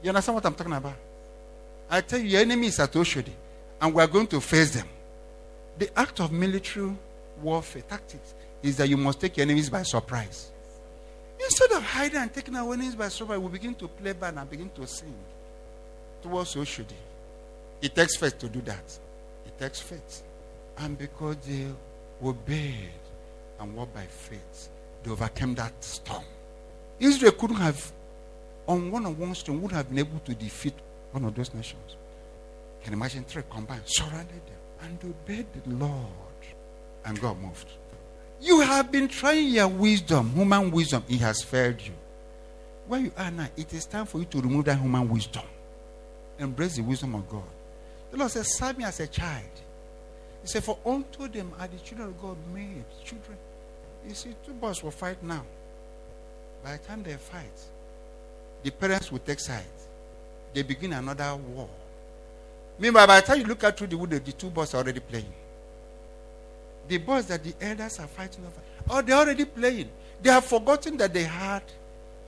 [0.00, 0.94] You understand what I'm talking about?
[1.90, 3.32] I tell you, your enemy is at Oshodi,
[3.80, 4.86] and we are going to face them.
[5.76, 6.94] The act of military
[7.42, 10.52] warfare tactics is that you must take your enemies by surprise.
[11.40, 14.48] Instead of hiding and taking our enemies by surprise, we begin to play band and
[14.48, 15.14] begin to sing
[16.22, 16.94] towards Oshodi.
[17.82, 18.98] It takes faith to do that.
[19.46, 20.22] It takes faith.
[20.78, 21.66] And because they
[22.22, 22.90] obeyed
[23.60, 24.68] and walked by faith,
[25.02, 26.24] they overcame that storm.
[26.98, 27.92] Israel couldn't have,
[28.66, 30.74] on one on one stone, would have been able to defeat
[31.12, 31.96] one of those nations.
[32.82, 36.04] Can you imagine three combined, surrounded them, and obeyed the Lord.
[37.04, 37.70] And God moved.
[38.40, 41.92] You have been trying your wisdom, human wisdom, it has failed you.
[42.86, 45.42] Where you are now, it is time for you to remove that human wisdom.
[46.38, 47.42] Embrace the wisdom of God.
[48.10, 49.44] The Lord says, Serve me as a child.
[50.42, 52.84] He said, For unto them are the children of God made.
[53.04, 53.36] Children.
[54.06, 55.44] You see, two boys will fight now.
[56.62, 57.60] By the time they fight,
[58.62, 59.88] the parents will take sides.
[60.54, 61.68] They begin another war.
[62.78, 65.00] Meanwhile, by the time you look out through the wood, the two boys are already
[65.00, 65.32] playing.
[66.86, 69.90] The boys that the elders are fighting over, oh, they're already playing.
[70.22, 71.62] They have forgotten that they had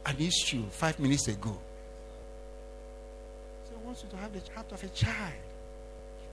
[0.04, 1.56] an issue five minutes ago.
[3.64, 5.32] So I want you to have the heart of a child.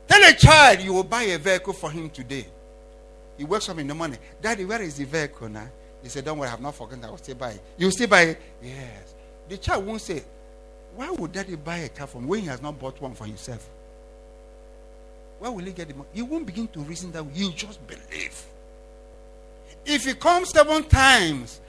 [0.08, 2.46] Tell a child you will buy a vehicle for him today.
[3.38, 4.18] He wakes up in the morning.
[4.42, 5.70] Daddy, where is the vehicle now?
[6.02, 7.04] He said, Don't worry, I have not forgotten.
[7.04, 7.62] I will still buy it.
[7.78, 8.42] You will still buy it?
[8.62, 9.16] Yes.
[9.50, 10.24] The child won't say,
[10.96, 13.68] Why would daddy buy a car me when he has not bought one for himself?
[15.40, 16.10] Where will he get the money?
[16.14, 18.46] He won't begin to reason that he'll just believe.
[19.86, 21.62] If he comes seven times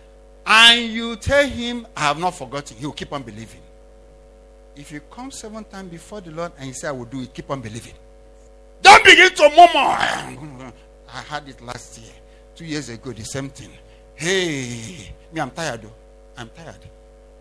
[0.46, 3.60] and you tell him, I have not forgotten, he'll keep on believing.
[4.74, 7.34] If you come seven times before the Lord and you say, I will do it,
[7.34, 7.94] keep on believing.
[8.82, 10.72] Don't begin to murmur.
[11.10, 12.12] I had it last year,
[12.54, 13.70] two years ago, the same thing.
[14.14, 15.88] Hey, me, I'm tired.
[16.36, 16.76] I'm tired.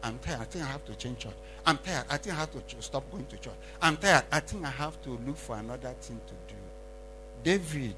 [0.04, 0.41] I'm tired.
[0.41, 1.34] I think I have to change church.
[1.65, 2.06] I'm tired.
[2.10, 3.54] I think I have to ch- stop going to church.
[3.82, 4.23] I'm tired.
[4.32, 6.60] I think I have to look for another thing to do.
[7.43, 7.95] David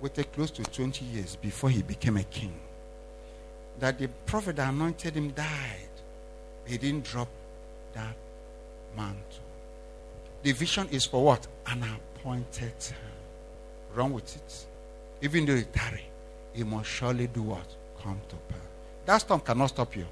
[0.00, 2.52] waited close to 20 years before he became a king.
[3.80, 5.88] That the prophet that anointed him died.
[6.66, 7.28] He didn't drop
[7.94, 8.14] that
[8.96, 9.16] mantle.
[10.42, 11.46] The vision is for what?
[11.66, 11.82] An
[12.24, 12.96] appointed time.
[13.94, 14.66] Run with it.
[15.22, 16.04] Even though it tarry,
[16.54, 17.66] it must surely do what?
[18.02, 18.58] Come to pass.
[19.04, 20.06] That storm cannot stop you.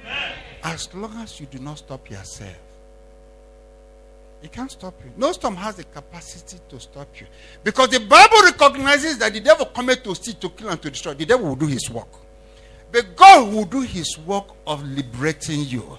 [0.00, 0.32] Amen.
[0.62, 2.56] As long as you do not stop yourself,
[4.42, 5.12] it can't stop you.
[5.18, 7.26] No storm has the capacity to stop you.
[7.62, 11.12] Because the Bible recognizes that the devil cometh to steal, to kill, and to destroy.
[11.12, 12.08] The devil will do his work.
[12.90, 15.98] But God will do his work of liberating you.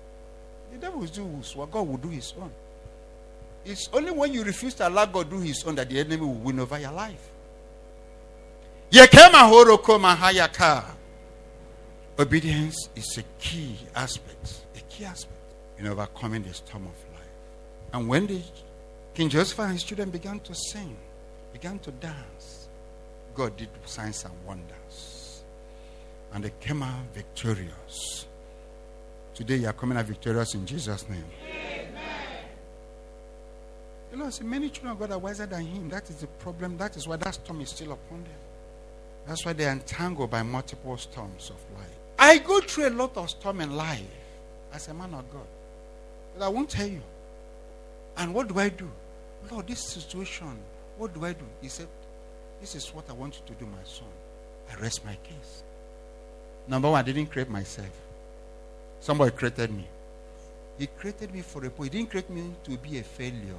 [0.71, 2.51] The devil will do his work, God will do his own.
[3.65, 6.33] It's only when you refuse to allow God do his own that the enemy will
[6.33, 7.29] win over your life.
[12.19, 15.37] Obedience is a key aspect, a key aspect
[15.77, 17.21] in overcoming the storm of life.
[17.93, 18.41] And when the
[19.13, 20.95] King Joseph and his children began to sing,
[21.53, 22.69] began to dance,
[23.33, 25.43] God did signs and wonders.
[26.33, 28.25] And they came out victorious.
[29.33, 31.25] Today you are coming out victorious in Jesus' name.
[34.11, 35.89] You know, see, many children of God are wiser than him.
[35.89, 36.77] That is the problem.
[36.77, 38.33] That is why that storm is still upon them.
[39.25, 41.87] That's why they are entangled by multiple storms of life.
[42.19, 44.01] I go through a lot of storm in life
[44.73, 45.47] as a man of God.
[46.37, 47.01] But I won't tell you.
[48.17, 48.89] And what do I do?
[49.49, 50.57] Lord, this situation,
[50.97, 51.45] what do I do?
[51.61, 51.87] He said,
[52.59, 54.07] This is what I want you to do, my son.
[54.71, 55.63] I rest my case.
[56.67, 57.89] Number one, I didn't create myself.
[58.99, 59.87] Somebody created me.
[60.77, 61.93] He created me for a point.
[61.93, 63.55] He didn't create me to be a failure.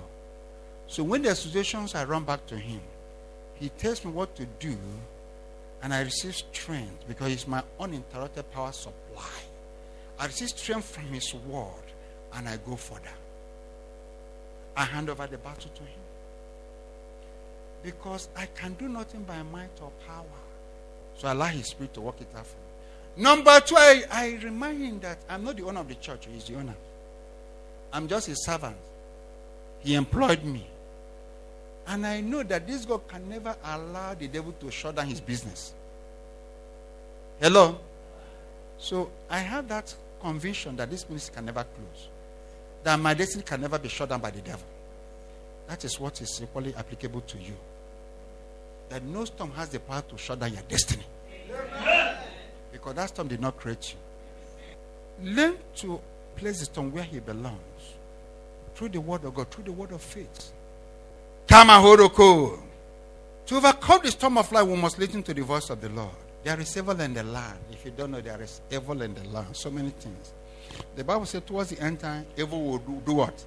[0.87, 2.81] So when the situations, I run back to him.
[3.55, 4.77] He tells me what to do,
[5.83, 9.31] and I receive strength because he's my uninterrupted power supply.
[10.19, 11.85] I receive strength from his word,
[12.35, 13.01] and I go further.
[14.77, 16.01] I hand over the battle to him.
[17.83, 20.25] Because I can do nothing by might or power.
[21.17, 23.23] So I allow his spirit to work it out for me.
[23.25, 26.45] Number two, I, I remind him that I'm not the owner of the church, he's
[26.45, 26.75] the owner.
[27.93, 28.77] I'm just a servant.
[29.81, 30.67] He employed me.
[31.87, 35.21] And I know that this God can never allow the devil to shut down his
[35.21, 35.75] business.
[37.41, 37.79] Hello?
[38.79, 42.09] So I have that conviction that this ministry can never close.
[42.85, 44.67] That my destiny can never be shut down by the devil.
[45.69, 47.55] That is what is equally applicable to you.
[48.89, 51.05] That no storm has the power to shut down your destiny.
[52.73, 55.35] Because that storm did not create you.
[55.35, 56.01] Learn to
[56.37, 57.59] place the storm where he belongs.
[58.75, 60.53] Through the word of God, through the word of faith.
[61.53, 61.59] To
[63.57, 66.15] overcome the storm of life, we must listen to the voice of the Lord.
[66.43, 67.59] There is evil in the land.
[67.71, 69.55] If you don't know, there is evil in the land.
[69.55, 70.33] So many things.
[70.97, 73.45] The Bible says towards the end time, evil will do, do what?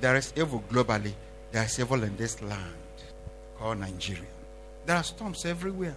[0.00, 1.12] There is evil globally.
[1.52, 2.72] There is evil in this land
[3.58, 4.22] called Nigeria.
[4.86, 5.96] There are storms everywhere.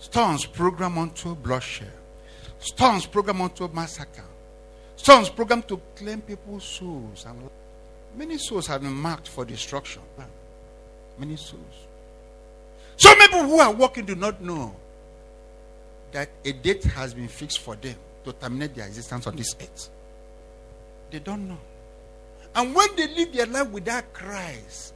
[0.00, 1.92] Storms program onto bloodshed.
[2.58, 4.24] Storms program onto massacre.
[4.96, 7.26] Storms program to claim people's souls.
[7.28, 7.50] And
[8.16, 10.02] many souls have been marked for destruction.
[10.18, 10.24] Ah,
[11.18, 11.62] many souls.
[12.96, 14.74] Some people who are walking do not know
[16.12, 19.90] that a date has been fixed for them to terminate their existence on this earth.
[21.10, 21.58] They don't know.
[22.54, 24.94] And when they live their life without Christ,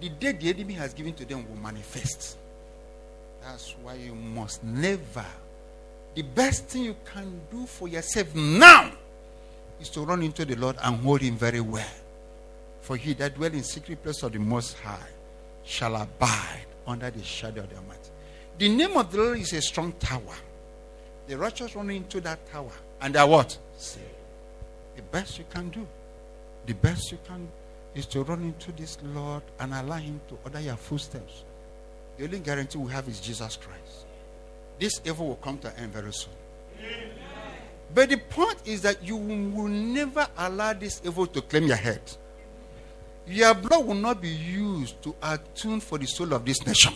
[0.00, 2.36] the day the enemy has given to them will manifest.
[3.42, 5.24] That's why you must never.
[6.14, 8.90] The best thing you can do for yourself now
[9.80, 11.86] is to run into the Lord and hold Him very well.
[12.84, 15.08] For he that dwell in secret place of the Most High
[15.64, 18.10] shall abide under the shadow of the Almighty.
[18.58, 20.34] The name of the Lord is a strong tower.
[21.26, 23.56] The righteous run into that tower, and they are what?
[23.78, 24.04] Saved.
[24.96, 25.86] The best you can do,
[26.66, 27.48] the best you can
[27.94, 31.44] is to run into this Lord and allow Him to order your footsteps.
[32.18, 34.04] The only guarantee we have is Jesus Christ.
[34.78, 36.34] This evil will come to an end very soon.
[36.78, 37.08] Amen.
[37.94, 42.02] But the point is that you will never allow this evil to claim your head.
[43.26, 46.92] Your blood will not be used to attune for the soul of this nation.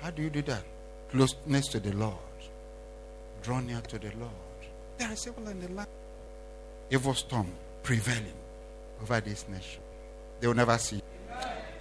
[0.00, 0.62] How do you do that?
[1.10, 2.14] Closeness to the Lord.
[3.42, 4.30] Draw near to the Lord.
[4.98, 5.88] There is evil in the land.
[6.90, 7.52] Evil storm
[7.82, 8.32] prevailing
[9.02, 9.82] over this nation.
[10.40, 11.02] They will never see.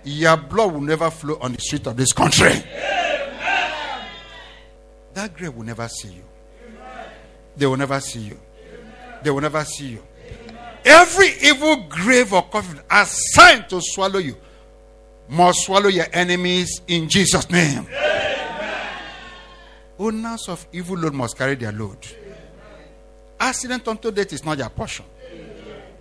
[0.04, 2.52] Your blood will never flow on the street of this country.
[5.14, 6.24] That grave will never see you.
[7.56, 8.40] They will never see you.
[9.24, 10.04] They will never see you.
[10.86, 14.38] Every evil grave or coffin assigned to swallow you
[15.28, 17.88] must swallow your enemies in Jesus' name.
[19.98, 21.98] Owners of evil load must carry their load.
[23.40, 25.06] Accident unto death is not your portion.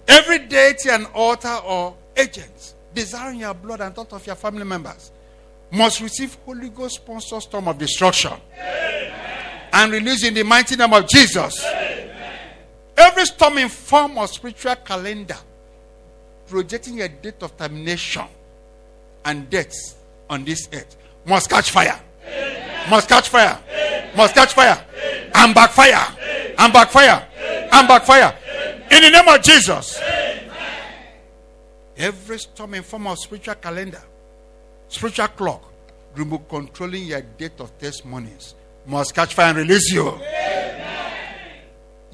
[0.07, 5.11] Every deity and altar or agent desiring your blood and thought of your family members
[5.71, 9.13] must receive Holy Ghost sponsored storm of destruction Amen.
[9.73, 11.65] and release in the mighty name of Jesus.
[13.47, 13.59] Amen.
[13.59, 15.37] Every in form of spiritual calendar
[16.47, 18.25] projecting a date of termination
[19.25, 19.73] and death
[20.29, 22.01] on this earth must catch fire.
[22.27, 22.91] Amen.
[22.91, 23.59] Must catch fire.
[24.17, 24.85] Must catch fire.
[25.35, 26.07] And backfire.
[26.59, 27.27] And backfire.
[27.73, 28.37] And backfire.
[28.91, 29.99] In the name of Jesus.
[29.99, 30.51] Amen.
[31.97, 34.03] Every storm in form of spiritual calendar,
[34.89, 35.73] spiritual clock,
[36.15, 38.55] remote controlling your date of testimonies
[38.87, 40.13] must catch fire and release you.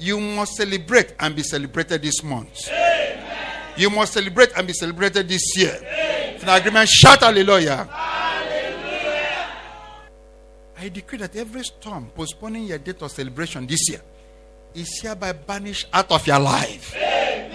[0.01, 0.07] Amen.
[0.07, 2.67] You must celebrate and be celebrated this month.
[2.69, 3.73] Amen.
[3.77, 5.77] You must celebrate and be celebrated this year.
[6.41, 7.85] In agreement, shout hallelujah.
[7.85, 9.47] hallelujah.
[10.77, 14.01] I decree that every storm postponing your date of celebration this year
[14.73, 16.95] is hereby banished out of your life.
[16.95, 17.51] Amen.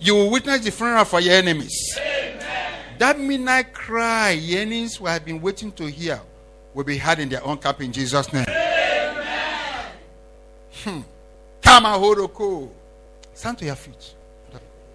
[0.00, 1.76] You will witness the funeral for your enemies.
[1.98, 2.72] Amen.
[2.98, 6.20] That midnight cry enemies who have been waiting to hear
[6.72, 8.46] will be heard in their own cup in Jesus' name.
[10.86, 11.04] Amen.
[11.68, 12.70] Kamahoroko.
[13.34, 14.14] Stand to your feet.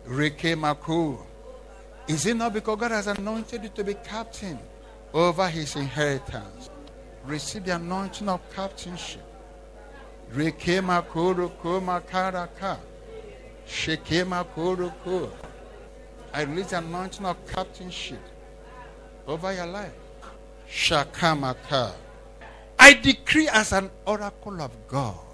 [0.08, 1.20] Rekemako.
[2.08, 4.58] Is it not because God has anointed you to be captain
[5.14, 6.72] over his inheritance?
[7.26, 9.22] Receive the anointing of captainship.
[10.34, 12.80] Rekema koroko makaraka.
[13.68, 15.30] Shekema koroko.
[16.34, 18.20] I release the anointing of captainship
[19.28, 19.94] over your life.
[20.68, 21.94] Shakamaka.
[22.80, 25.33] I decree as an oracle of God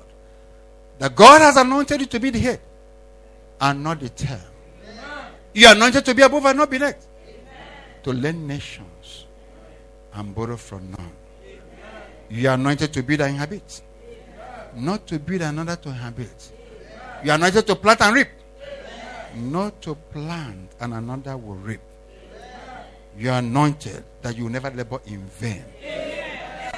[1.00, 2.60] that God has anointed you to be the head
[3.60, 4.40] and not the tail.
[5.54, 7.08] You are anointed to be above and not beneath.
[8.04, 9.26] To lend nations
[10.13, 11.12] and borrow from none.
[12.30, 13.82] You are anointed to build and inhabit
[14.76, 16.52] not to build another to inhabit.
[17.23, 18.28] You are anointed to plant and reap,
[19.36, 21.82] not to plant and another will reap.
[23.17, 25.65] You are anointed that you never labor in vain.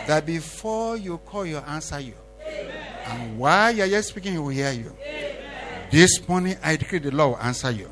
[0.08, 2.16] That before you call, you answer you.
[3.12, 4.96] And while you are yet speaking, he will hear you.
[5.92, 7.90] This morning, I decree the Lord will answer you.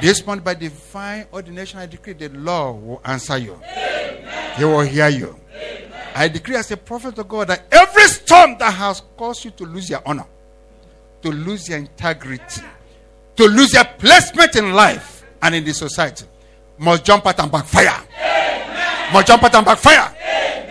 [0.00, 3.60] This morning, by divine ordination, I decree the Lord will answer you.
[4.56, 5.38] He will hear you.
[6.14, 9.64] I decree as a prophet of God that every storm that has caused you to
[9.64, 10.26] lose your honor,
[11.22, 12.62] to lose your integrity,
[13.36, 16.26] to lose your placement in life and in the society
[16.78, 17.88] must jump out and backfire.
[18.18, 19.12] Amen.
[19.12, 20.14] More jump and backfire.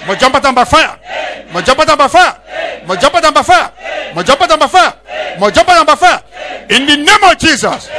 [0.05, 0.99] More jump pattern backfire.
[1.51, 2.85] More jump pattern backfire.
[2.87, 4.13] More jump pattern backfire.
[4.13, 5.37] More jump pattern backfire.
[5.39, 6.23] More jump pattern backfire.
[6.69, 7.89] In the name of Jesus.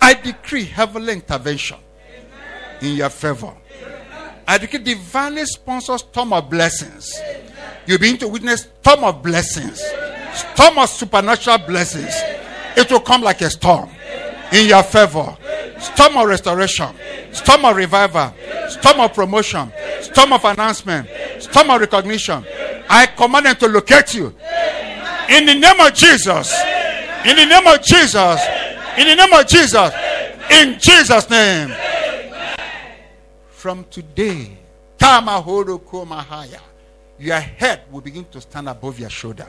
[0.00, 1.78] I decree heavenly intervention
[2.82, 3.54] in your favor.
[4.46, 7.18] I decree divinely sponsored storm of blessings.
[7.86, 9.82] You'll begin to witness storm of blessings,
[10.34, 12.14] storm of supernatural blessings.
[12.76, 13.88] It will come like a storm
[14.52, 15.36] in your favor.
[15.78, 16.94] Storm of restoration,
[17.32, 18.32] storm of revival,
[18.68, 21.08] storm of promotion, storm of announcement,
[21.38, 22.44] storm of recognition.
[22.88, 24.34] I command them to locate you.
[25.28, 26.54] In the name of Jesus.
[27.24, 28.40] In the name of Jesus.
[28.98, 29.92] In the name of Jesus.
[30.50, 31.74] In Jesus' name.
[33.48, 34.58] From today,
[37.18, 39.46] your head will begin to stand above your shoulder.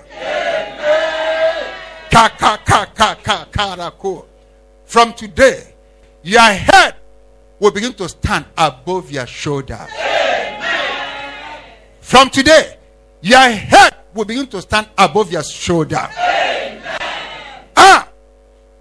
[4.86, 5.74] From today,
[6.26, 6.95] your head
[7.59, 9.80] will begin to stand above your shoulder.
[12.01, 12.78] From today,
[13.21, 16.09] your head will begin to stand above your shoulder.
[17.78, 18.09] Ah,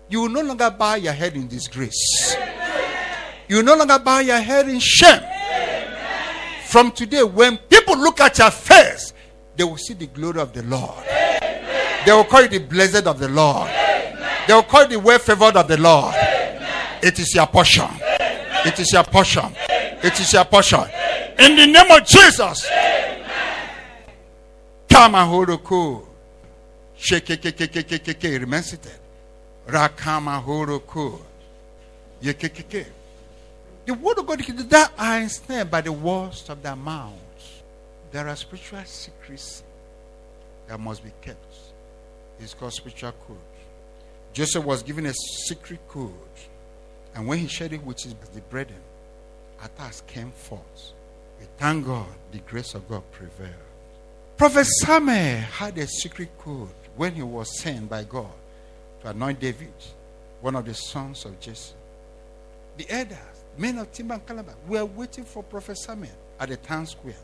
[0.09, 2.34] you will no longer bow your head in disgrace.
[3.47, 5.20] You will no longer bow your head in shame.
[6.66, 9.12] From today, when people look at your face,
[9.55, 11.05] they will see the glory of the Lord.
[12.07, 13.68] They will call you the blessed of the Lord.
[14.49, 16.14] They will call you the well favored of the Lord.
[17.05, 17.91] It is your portion.
[18.01, 19.53] It is your portion.
[19.69, 20.81] It is your portion.
[21.39, 22.67] In the name of Jesus.
[24.89, 26.07] Kama horoko.
[26.99, 28.41] Shekekekekekeke.
[28.41, 28.99] Remain seated.
[29.67, 31.21] Rakama horoko.
[32.23, 32.87] Yekekeke.
[33.85, 37.63] The word of God that are ensnared by the words of their mouths.
[38.13, 39.63] There are spiritual secrecy
[40.69, 41.55] that must be kept.
[42.41, 43.37] It's called spiritual code.
[44.33, 46.11] Joseph was given a secret code.
[47.15, 48.81] And when he shared it with his the brethren,
[49.62, 50.93] attacks came forth.
[51.39, 53.53] We thank God the grace of God prevailed.
[54.37, 58.33] Prophet Samuel had a secret code when he was sent by God
[59.03, 59.73] to anoint David,
[60.41, 61.75] one of the sons of Jesse.
[62.77, 63.19] The elders,
[63.57, 66.11] men of Timber and Calabar, were waiting for Prophet Samuel
[66.41, 67.15] at the town square.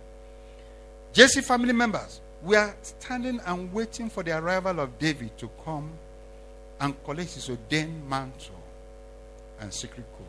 [1.13, 5.91] Jesse family members were standing and waiting for the arrival of David to come
[6.79, 8.60] and collect his ordained mantle
[9.61, 10.27] and secret code.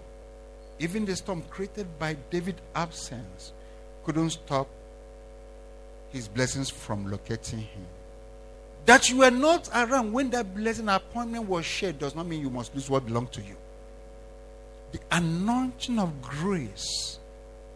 [0.80, 3.54] Even the storm created by David's absence
[4.04, 4.68] couldn't stop
[6.10, 7.86] his blessings from locating him.
[8.86, 12.50] That you were not around when that blessing appointment was shared does not mean you
[12.50, 13.56] must lose what belongs to you.
[14.92, 17.20] The anointing of grace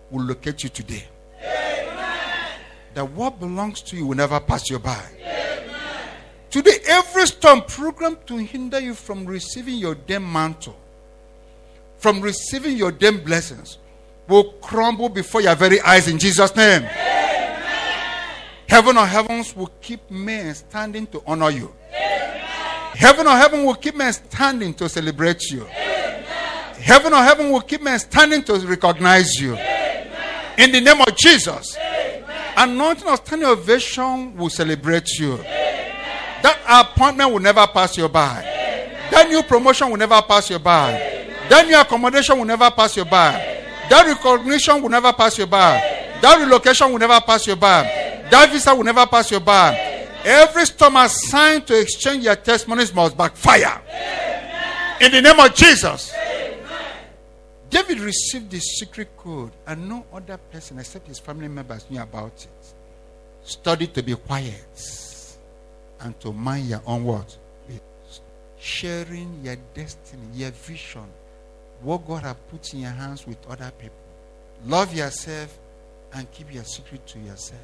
[0.10, 1.06] will locate you today.
[2.96, 5.04] That what belongs to you will never pass you by.
[6.50, 10.78] Today, every storm programmed to hinder you from receiving your damn mantle,
[12.06, 13.80] from receiving your damn blessings,
[14.28, 16.84] will crumble before your very eyes in Jesus' name.
[18.70, 21.74] Heaven or heavens will keep men standing to honor you.
[22.94, 25.66] Heaven or heaven will keep men standing to celebrate you.
[26.78, 29.56] Heaven or heaven will keep men standing to recognize you.
[30.60, 31.76] In the name of Jesus.
[32.56, 35.38] Anointing of standing ovation will celebrate you.
[35.38, 38.44] That appointment will never pass you by.
[39.10, 41.15] That new promotion will never pass you by.
[41.50, 43.32] That new accommodation will never pass you by.
[43.90, 46.18] That recognition will never pass you by.
[46.22, 47.84] That relocation will never pass you by.
[48.32, 49.76] That visa will never pass you by.
[50.24, 53.82] Every storm assigned to exchange your testimonies must backfire.
[55.00, 56.12] In the name of Jesus.
[57.70, 62.32] David received the secret code, and no other person except his family members knew about
[62.32, 62.74] it.
[63.44, 64.56] Study to be quiet
[66.00, 67.38] and to mind your own words.
[68.58, 71.06] Sharing your destiny, your vision,
[71.82, 73.96] what God has put in your hands with other people.
[74.66, 75.58] Love yourself
[76.14, 77.62] and keep your secret to yourself.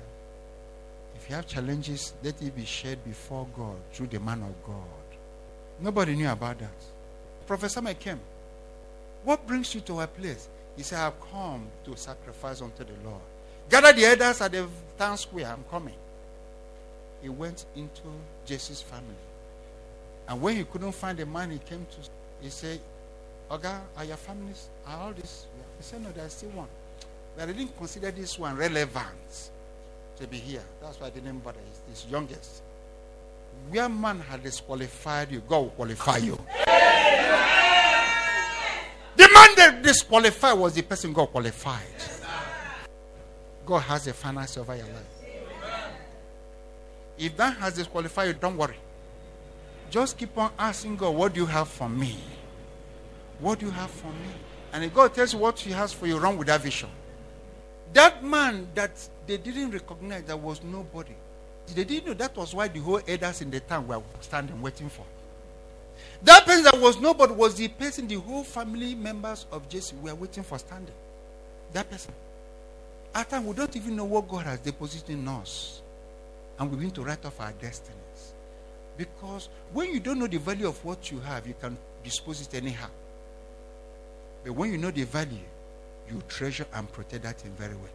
[1.16, 4.86] If you have challenges, let it be shared before God through the man of God.
[5.80, 6.70] Nobody knew about that.
[7.48, 8.20] Professor came.
[9.24, 10.48] What brings you to our place?
[10.76, 13.22] He said, I've come to sacrifice unto the Lord.
[13.70, 15.48] Gather the elders at the town square.
[15.48, 15.96] I'm coming.
[17.22, 18.02] He went into
[18.46, 19.16] Jesse's family.
[20.28, 22.10] And when he couldn't find the man he came to,
[22.42, 22.80] he said,
[23.52, 25.46] Oga, are your families, are all this?
[25.78, 26.70] He said, No, there's still one.
[27.36, 29.52] But I didn't consider this one relevant
[30.16, 30.64] to be here.
[30.82, 31.60] That's why I didn't bother.
[31.90, 32.62] He's youngest.
[33.70, 36.40] Where man had disqualified you, God will qualify you.
[39.18, 41.84] The man that disqualified was the person God qualified.
[43.66, 44.96] God has a finance over your life.
[47.18, 48.78] If that has disqualified you, don't worry.
[49.90, 52.18] Just keep on asking God, What do you have for me?
[53.42, 54.30] What do you have for me?
[54.72, 56.90] And if God tells you what He has for you, run with that vision.
[57.92, 58.92] That man that
[59.28, 61.16] they didn't recognize that was nobody.
[61.76, 64.90] They didn't know that was why the whole elders in the town were standing waiting
[64.90, 65.06] for.
[66.24, 70.16] That person that was nobody was the person the whole family members of Jesse were
[70.16, 70.94] waiting for standing.
[71.74, 72.14] That person.
[73.14, 75.82] At times we don't even know what God has deposited in us.
[76.60, 78.34] And we begin to write off our destinies.
[78.98, 82.54] Because when you don't know the value of what you have, you can dispose it
[82.54, 82.88] anyhow.
[84.44, 85.38] But when you know the value,
[86.10, 87.92] you treasure and protect that thing very well.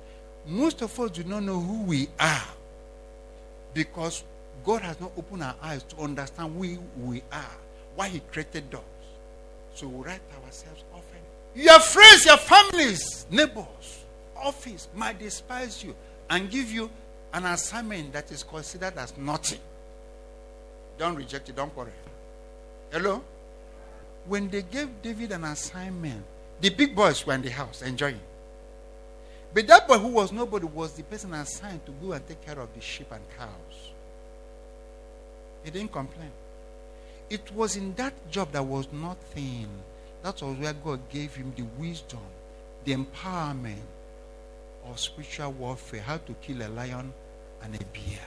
[0.47, 2.47] Most of us do not know who we are
[3.74, 4.22] because
[4.64, 7.57] God has not opened our eyes to understand who we are,
[7.94, 8.80] why He created us.
[9.74, 11.20] So we write ourselves often.
[11.55, 14.05] Your friends, your families, neighbors,
[14.36, 15.94] office might despise you
[16.30, 16.90] and give you
[17.32, 19.59] an assignment that is considered as nothing.
[20.99, 21.92] Don't reject it, don't worry.
[22.90, 23.22] Hello?
[24.26, 26.24] When they gave David an assignment,
[26.61, 28.20] the big boys were in the house enjoying.
[29.52, 32.59] But that boy who was nobody was the person assigned to go and take care
[32.59, 33.90] of the sheep and cows.
[35.64, 36.30] He didn't complain.
[37.28, 39.68] It was in that job that was nothing.
[40.22, 42.20] That was where God gave him the wisdom,
[42.84, 43.76] the empowerment
[44.88, 47.12] of spiritual warfare, how to kill a lion
[47.62, 48.20] and a bear.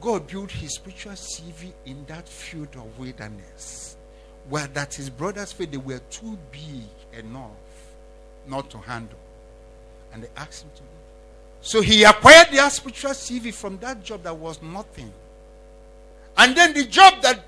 [0.00, 3.96] God built his spiritual CV in that field of wilderness,
[4.50, 7.50] where that his brothers felt they were too big enough
[8.46, 9.18] not to handle.
[10.12, 10.82] And they asked him to.
[11.62, 15.12] So he acquired their spiritual CV from that job that was nothing.
[16.36, 17.40] And then the job that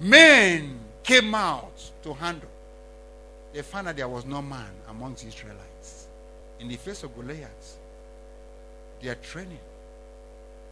[0.00, 2.48] men came out to handle,
[3.52, 6.06] they found that there was no man amongst Israelites.
[6.60, 7.78] In the face of Goliath,
[9.02, 9.58] their training,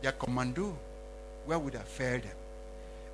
[0.00, 0.78] their commando,
[1.46, 2.36] where would have failed them?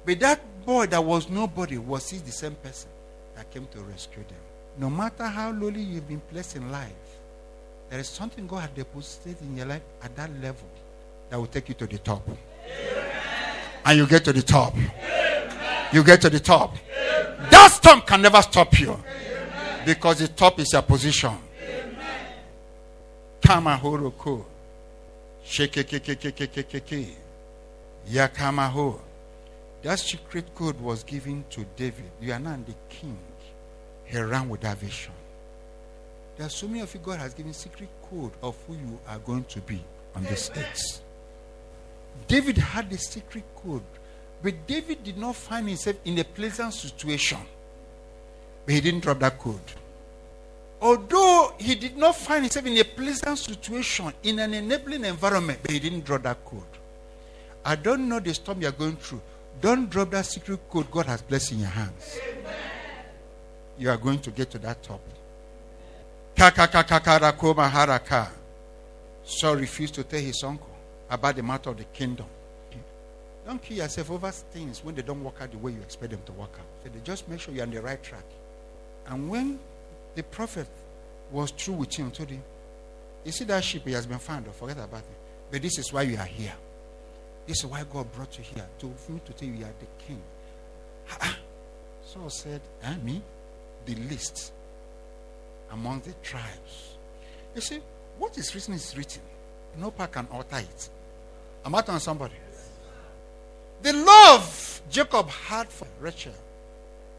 [0.07, 2.89] But that boy that was nobody was he the same person
[3.35, 4.39] that came to rescue them.
[4.79, 6.93] No matter how lowly you've been placed in life,
[7.91, 10.69] there is something God has deposited in your life at that level
[11.29, 12.23] that will take you to the top.
[12.29, 13.11] Amen.
[13.85, 14.75] And you get to the top.
[14.77, 15.89] Amen.
[15.93, 16.77] You get to the top.
[16.77, 17.49] Amen.
[17.51, 18.99] That storm can never stop you.
[19.85, 21.37] Because the top is your position.
[23.41, 24.45] Kamahoroko.
[25.45, 27.15] Shekekekekekekeke.
[28.11, 29.01] Yakamaho.
[29.87, 32.11] That secret code was given to David.
[32.21, 33.17] You are now the king.
[34.05, 35.13] He ran with that vision.
[36.37, 39.21] There are so many of you God has given secret code of who you are
[39.21, 39.81] going to be
[40.17, 41.03] on this earth.
[42.27, 43.85] David had the secret code,
[44.43, 47.39] but David did not find himself in a pleasant situation.
[48.65, 49.61] But he didn't drop that code.
[50.81, 55.71] Although he did not find himself in a pleasant situation, in an enabling environment, but
[55.71, 56.63] he didn't drop that code.
[57.65, 59.23] I don't know the storm you're going through.
[59.61, 62.19] Don't drop that secret code God has blessed in your hands.
[63.79, 65.01] You are going to get to that top.
[66.35, 68.31] Kakakakarakoma
[69.25, 70.69] Saul refused to tell his uncle
[71.11, 72.27] about the matter of the kingdom.
[73.47, 76.21] Don't kill yourself over things when they don't work out the way you expect them
[76.27, 76.67] to work out.
[76.83, 78.25] So they just make sure you're on the right track.
[79.07, 79.59] And when
[80.17, 80.67] the prophet
[81.31, 82.43] was true with him, told him,
[83.25, 85.19] You see that sheep, he has been found, forget about it.
[85.51, 86.55] But this is why you are here.
[87.47, 89.75] This is why God brought you here, to, for me to tell you you are
[89.79, 90.21] the king.
[91.11, 91.39] Ah, ah.
[92.05, 93.23] Saul said, And me?
[93.85, 94.53] The least
[95.71, 96.97] among the tribes.
[97.55, 97.81] You see,
[98.19, 99.23] what is written is written.
[99.79, 100.89] No power can alter it.
[101.65, 102.35] Am I telling somebody?
[103.83, 106.33] The love Jacob had for Rachel.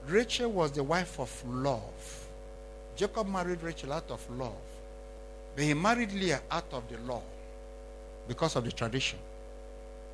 [0.07, 2.27] Rachel was the wife of love.
[2.95, 4.53] Jacob married Rachel out of love.
[5.55, 7.21] But he married Leah out of the law
[8.27, 9.19] because of the tradition.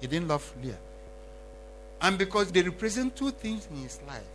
[0.03, 0.77] He didn't love Leah.
[2.01, 4.27] And because they represent two things in his life,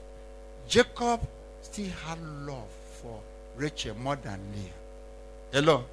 [0.67, 1.21] Jacob
[1.61, 2.71] still had love
[3.03, 3.21] for
[3.55, 4.73] Rachel more than Leah.
[5.53, 5.85] Hello?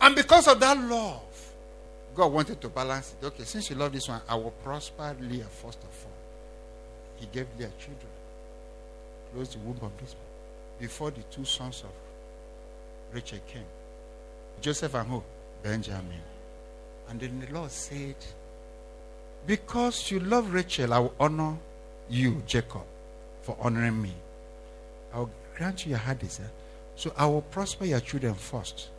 [0.00, 1.52] And because of that love,
[2.14, 3.26] God wanted to balance it.
[3.26, 6.12] Okay, since you love this one, I will prosper Leah first of all.
[7.16, 8.08] He gave Leah children.
[9.34, 10.78] Close the womb of this one.
[10.78, 11.90] Before the two sons of
[13.14, 13.64] Rachel came.
[14.62, 15.22] Joseph and who?
[15.62, 16.29] Benjamin.
[17.10, 18.14] And then the Lord said,
[19.46, 21.56] Because you love Rachel, I will honor
[22.08, 22.84] you, Jacob,
[23.42, 24.12] for honoring me.
[25.12, 26.50] I will grant you your heart desire.
[26.94, 28.90] So I will prosper your children first.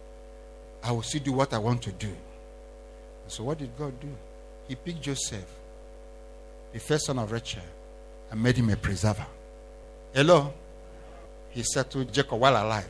[0.83, 2.11] I will still do what I want to do.
[3.27, 4.09] So what did God do?
[4.67, 5.45] He picked Joseph,
[6.73, 7.61] the first son of Rachel,
[8.29, 9.25] and made him a preserver.
[10.13, 10.53] Hello?
[11.51, 12.89] He settled Jacob while alive.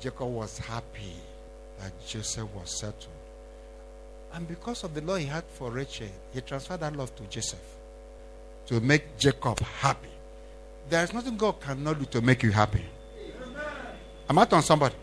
[0.00, 1.14] Jacob was happy
[1.78, 3.17] that Joseph was settled.
[4.34, 7.58] And because of the love he had for Rachel, he transferred that love to Joseph
[8.66, 10.08] to make Jacob happy.
[10.90, 12.84] There is nothing God cannot do to make you happy.
[14.28, 14.94] I'm I on somebody?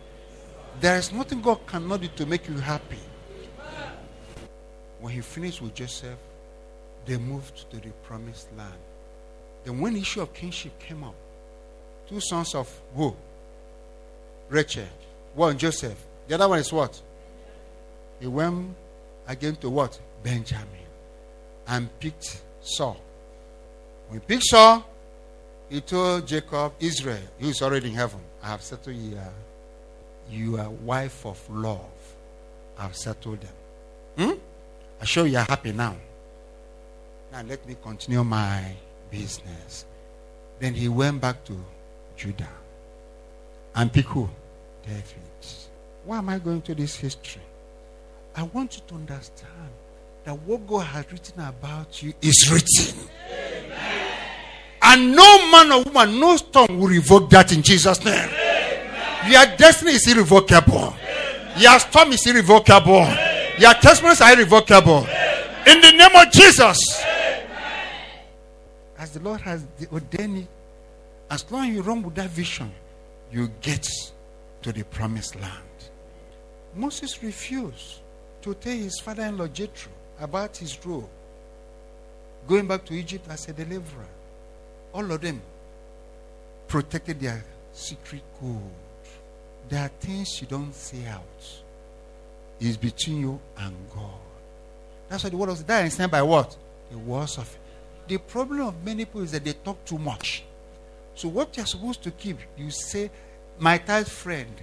[0.80, 3.00] There is nothing God cannot do to make you happy.
[5.00, 6.18] When he finished with Joseph,
[7.06, 8.74] they moved to the promised land.
[9.64, 11.16] Then, when the issue of kingship came up,
[12.08, 13.16] two sons of who?
[14.50, 14.86] Rachel.
[15.34, 15.98] One, Joseph.
[16.28, 17.02] The other one is what?
[18.20, 18.76] He went
[19.28, 20.00] again to what?
[20.24, 20.68] Benjamin.
[21.68, 22.98] And picked Saul.
[24.08, 24.86] When he picked Saul,
[25.70, 29.18] he told Jacob, Israel, who is already in heaven, I have settled you.
[30.30, 31.80] You are wife of love.
[32.78, 33.54] I have settled them.
[34.18, 34.40] Hmm?
[35.02, 35.96] I show you are happy now.
[37.32, 38.74] Now let me continue my
[39.12, 39.86] business.
[40.60, 41.60] Then he went back to
[42.16, 42.50] Judah.
[43.76, 44.30] And pick who?
[44.86, 45.04] David.
[46.06, 47.42] Why am I going to this history?
[48.36, 49.72] I want you to understand
[50.26, 53.10] that what God has written about you is written.
[53.32, 54.12] Amen.
[54.82, 58.14] And no man or woman, no storm will revoke that in Jesus' name.
[58.14, 59.32] Amen.
[59.32, 60.94] Your destiny is irrevocable.
[60.94, 61.60] Amen.
[61.62, 63.08] Your storm is irrevocable.
[63.58, 65.08] Your testimonies are irrevocable.
[65.66, 66.78] In the name of Jesus.
[68.98, 70.48] As the Lord has ordained it,
[71.30, 72.72] as long as you run with that vision,
[73.32, 73.88] you get
[74.62, 75.62] to the promised land.
[76.76, 78.02] Moses refused
[78.46, 81.10] to tell his father in law Jethro about his role
[82.48, 84.06] going back to Egypt as a deliverer.
[84.94, 85.42] All of them
[86.68, 87.44] protected their
[87.74, 88.62] secret code.
[89.68, 91.24] There are things you don't say out.
[92.60, 94.14] It's between you and God.
[95.10, 96.56] That's why the word of that is by what?
[96.92, 98.08] The words of it.
[98.08, 100.44] the problem of many people is that they talk too much.
[101.16, 103.10] So what you're supposed to keep, you say,
[103.58, 104.54] my tight friend,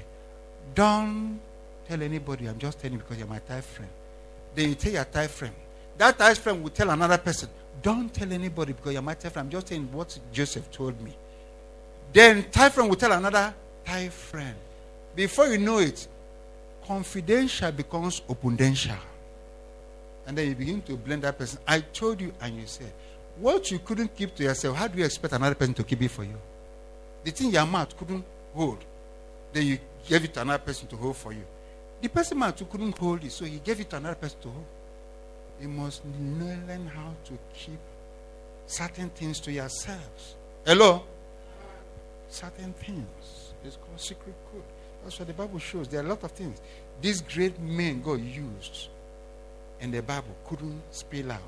[0.73, 1.41] don't
[1.87, 2.47] tell anybody.
[2.47, 3.91] I'm just telling you because you're my tight friend.
[4.55, 5.55] Then you tell your tight friend.
[5.99, 7.49] That tight friend will tell another person,
[7.83, 9.47] don't tell anybody because you're my tight friend.
[9.47, 11.13] I'm just saying what Joseph told me.
[12.13, 13.55] Then tight friend will tell another
[13.85, 14.55] tight friend.
[15.15, 16.07] Before you know it,
[16.87, 18.97] confidential becomes opendential.
[20.27, 21.59] And then you begin to blame that person.
[21.67, 22.87] I told you, and you say,
[23.39, 26.11] what you couldn't keep to yourself, how do you expect another person to keep it
[26.11, 26.39] for you?
[27.25, 28.25] The thing your mouth couldn't
[28.55, 28.79] hold,
[29.53, 31.45] then you gave it to another person to hold for you.
[32.03, 34.65] The person mouth couldn't hold it, so he gave it to another person to hold.
[35.61, 37.79] You must learn how to keep
[38.67, 40.35] certain things to yourselves.
[40.67, 41.05] Hello?
[42.29, 43.53] Certain things.
[43.65, 44.63] It's called secret code.
[45.05, 45.87] That's what the Bible shows.
[45.87, 46.61] There are a lot of things.
[47.01, 48.89] These great men God used
[49.81, 51.41] in the Bible couldn't spill out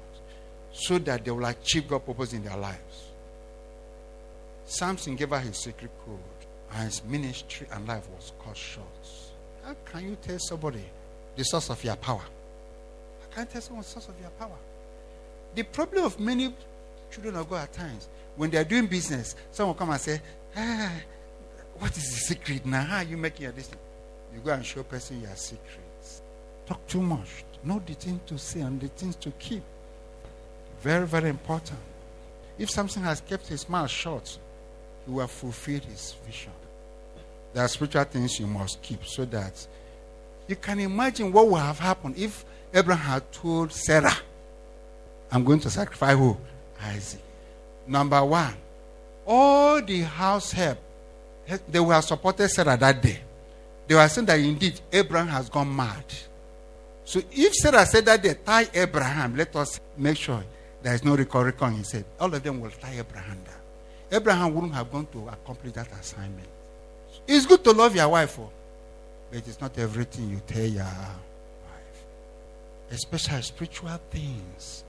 [0.73, 3.11] so that they will achieve God's purpose in their lives.
[4.67, 6.19] Samson gave her his secret code,
[6.73, 8.87] and his ministry and life was cut short.
[9.65, 10.85] How can you tell somebody
[11.37, 12.21] the source of your power?
[12.21, 14.57] How can you tell someone the source of your power?
[15.55, 16.55] The problem of many
[17.11, 20.21] children of God at times, when they are doing business, someone will come and say,
[20.57, 20.93] ah,
[21.79, 22.83] what is the secret now?
[22.83, 23.79] How are you making your decision?
[24.35, 26.23] You go and show person your secrets.
[26.67, 27.45] Talk too much.
[27.63, 29.63] Know the things to say and the things to keep.
[30.83, 31.79] Very, very important.
[32.59, 34.39] If something has kept his mouth shut,
[35.07, 36.53] he will fulfill his vision.
[37.55, 39.67] There are spiritual things you must keep so that
[40.49, 42.45] you can imagine what would have happened if
[42.75, 44.17] Abraham had told Sarah,
[45.31, 46.37] I'm going to sacrifice who?
[46.83, 47.21] Isaac.
[47.87, 48.55] Number one,
[49.25, 50.79] all the house help,
[51.47, 53.21] eh, they were supported Sarah that day.
[53.87, 56.05] They were saying that indeed Abraham has gone mad.
[57.05, 60.43] So if Sarah said that they tie Abraham, let us make sure
[60.83, 63.55] there is no recovery He said, all of them will tie Abraham down.
[64.11, 66.49] Abraham wouldn't have gone to accomplish that assignment.
[67.27, 68.51] It's good to love your wife, oh,
[69.31, 72.05] but it's not everything you tell your wife,
[72.91, 74.85] especially spiritual things.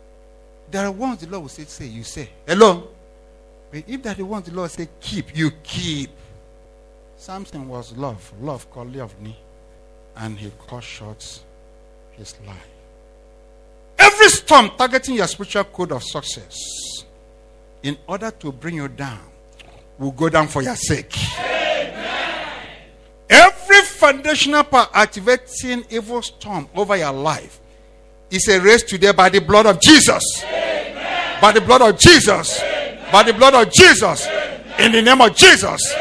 [0.69, 2.29] There are ones the Lord will say, say, you say.
[2.45, 2.89] Hello?
[3.71, 6.09] But if that the ones the Lord say, keep, you keep.
[7.17, 8.33] Samson was love.
[8.41, 9.37] Love called love me.
[10.17, 11.41] And he cut short
[12.11, 12.67] his life.
[13.97, 16.55] Every storm targeting your spiritual code of success
[17.83, 19.19] in order to bring you down
[19.97, 21.15] will go down for your sake.
[23.29, 23.51] Amen.
[23.51, 27.59] Every foundational power activating evil storm over your life
[28.29, 30.23] is erased today by the blood of Jesus.
[30.43, 31.41] Amen.
[31.41, 32.59] By the blood of Jesus.
[32.59, 33.11] Amen.
[33.11, 34.27] By the blood of Jesus.
[34.79, 35.93] In the name of Jesus.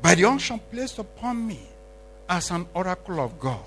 [0.00, 1.60] By the unction placed upon me
[2.28, 3.60] as an oracle of God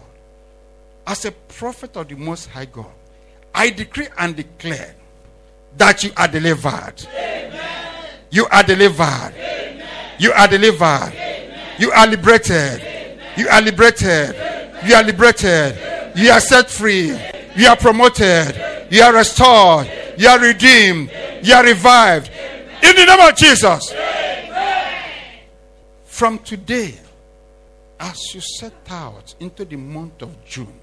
[1.08, 2.92] as a prophet of the Most High God,
[3.54, 4.96] I decree and declare
[5.78, 6.94] that you are delivered.
[7.14, 8.06] Amen.
[8.30, 9.34] You are delivered.
[9.36, 9.84] Amen.
[10.20, 11.14] You are delivered.
[11.82, 12.80] You are liberated.
[13.36, 14.36] You are liberated.
[14.86, 15.76] You are liberated.
[16.16, 17.08] You are set free.
[17.56, 18.56] You are promoted.
[18.92, 19.90] You are restored.
[20.16, 21.12] You are redeemed.
[21.42, 22.30] You are revived.
[22.84, 23.96] In the name of Jesus.
[26.06, 26.94] From today,
[28.00, 30.80] as you set out into the month of June,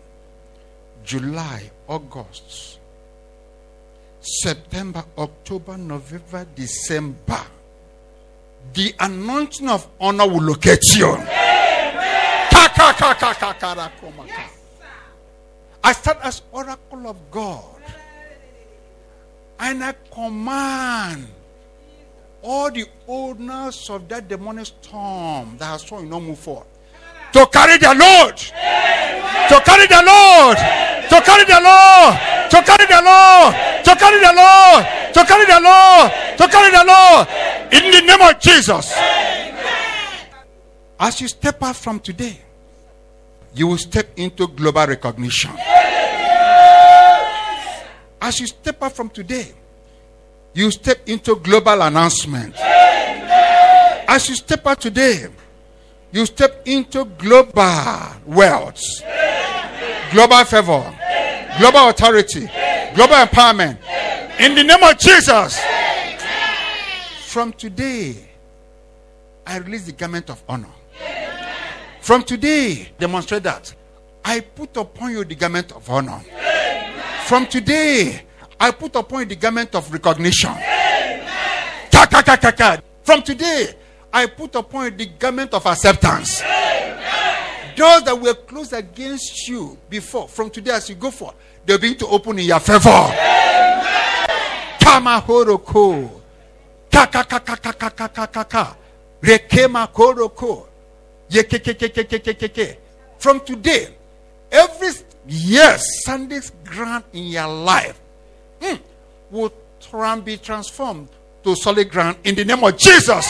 [1.05, 2.80] July, August,
[4.20, 7.40] September, October, November, December,
[8.75, 11.16] the anointing of honor will locate you.
[15.85, 17.77] I start as oracle of God.
[19.61, 21.29] And I command
[22.43, 26.66] all the owners of that demonic storm that has thrown you not move forward
[27.33, 28.37] to carry their load.
[28.37, 30.57] To carry their load.
[31.09, 32.16] To carry their load.
[32.51, 33.55] To carry their load.
[33.85, 34.85] To carry their load.
[35.14, 36.11] To carry their load.
[36.39, 37.26] To carry their load.
[37.72, 38.95] In the name of Jesus.
[41.01, 42.39] As you step out from today,
[43.55, 45.53] you will step into global recognition.
[48.20, 49.53] As you step out from today,
[50.55, 52.55] you step into global announcement.
[54.09, 55.29] As you step out today,
[56.13, 58.83] you step into global wealth,
[60.11, 60.95] global favor,
[61.59, 62.49] global authority,
[62.95, 63.79] global empowerment.
[64.41, 65.61] In the name of Jesus.
[67.27, 68.17] From today,
[69.47, 70.71] I release the garment of honor.
[72.01, 73.75] From today, demonstrate that.
[74.25, 76.21] I put upon you the garment of honor.
[77.27, 78.23] From today,
[78.59, 80.55] I put upon you the garment of recognition.
[83.03, 83.75] From today,
[84.13, 86.41] I put upon the garment of acceptance.
[87.77, 91.35] Doors that were closed against you before, from today as you go forth,
[91.65, 92.89] they're being to open in your favor.
[94.81, 96.11] Kama horoko.
[96.91, 98.77] Ka ka ka ka ka ka ka ka ka ka.
[99.23, 100.67] Rekema koroko.
[101.31, 102.77] Yekekekekekekeke.
[103.19, 103.89] From today,
[104.51, 104.89] every
[105.27, 108.01] yes, Sunday's ground in your life
[108.61, 108.81] mm,
[109.31, 109.53] will
[110.23, 111.09] be transformed
[111.45, 113.27] to solid ground in the name of Jesus.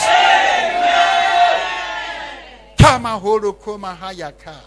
[2.99, 4.61] Kama horo koma hayaka.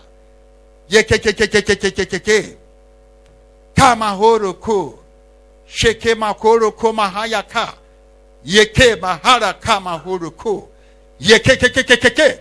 [0.90, 2.56] Yekekekekekekekeke.
[3.76, 5.00] Kama horo ko.
[5.68, 7.74] Sheke makoro koma hayaka.
[8.46, 10.70] Yeke mahara kama horo ko.
[11.20, 12.40] Yekekekekekeke.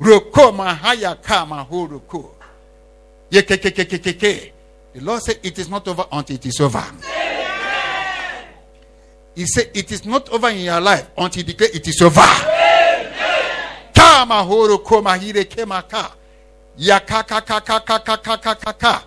[0.00, 2.34] Roko mahaya kama horo ko.
[3.30, 4.52] Yekekekekekeke.
[4.92, 6.84] The Lord said it is not over until it is over.
[9.34, 12.59] He said it is not over in your life until he declare it is over.
[14.20, 16.10] Kama horo koma hire kemaka.
[16.78, 19.02] Yakakakakakakakakaka.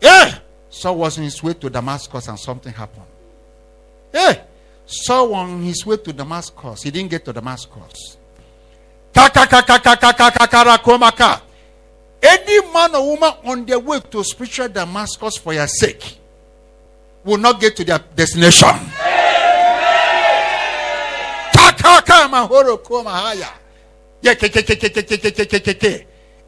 [0.00, 0.34] Eh!
[0.70, 3.06] Saul was on his way to Damascus and something happened.
[4.14, 4.36] Eh!
[4.86, 6.84] Saul on his way to Damascus.
[6.84, 8.16] He didn't get to Damascus.
[9.12, 11.40] Kakakakakakakakarakomaka.
[12.22, 16.20] Any man or woman on their way to spiritual Damascus for your sake
[17.24, 18.76] will not get to their destination.
[21.52, 23.65] Kakakakamahorokomahaya.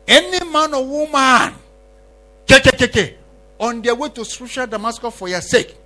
[0.07, 1.55] Any man or woman
[3.61, 5.77] on their way to spiritual Damascus for your sake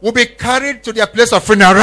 [0.00, 1.80] will be carried to their place of funeral.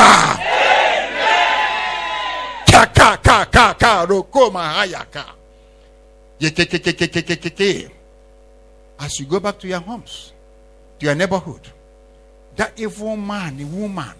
[8.99, 10.33] As you go back to your homes,
[10.99, 11.61] to your neighborhood,
[12.55, 14.13] that evil man, the woman,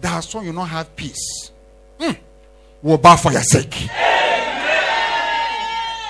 [0.00, 1.50] that has shown you not have peace,
[2.00, 2.12] hmm,
[2.82, 3.88] will bow for your sake.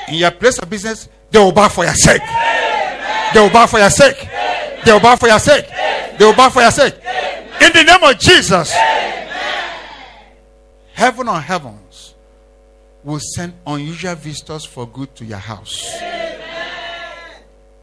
[0.09, 2.23] In your place of business, they will bow for your sake.
[3.35, 4.29] They will bow for your sake.
[4.85, 5.67] They will bow for your sake.
[6.19, 6.95] They will bow for your sake.
[7.61, 8.73] In the name of Jesus.
[10.93, 12.15] Heaven on heavens
[13.05, 16.01] will send unusual visitors for good to your house.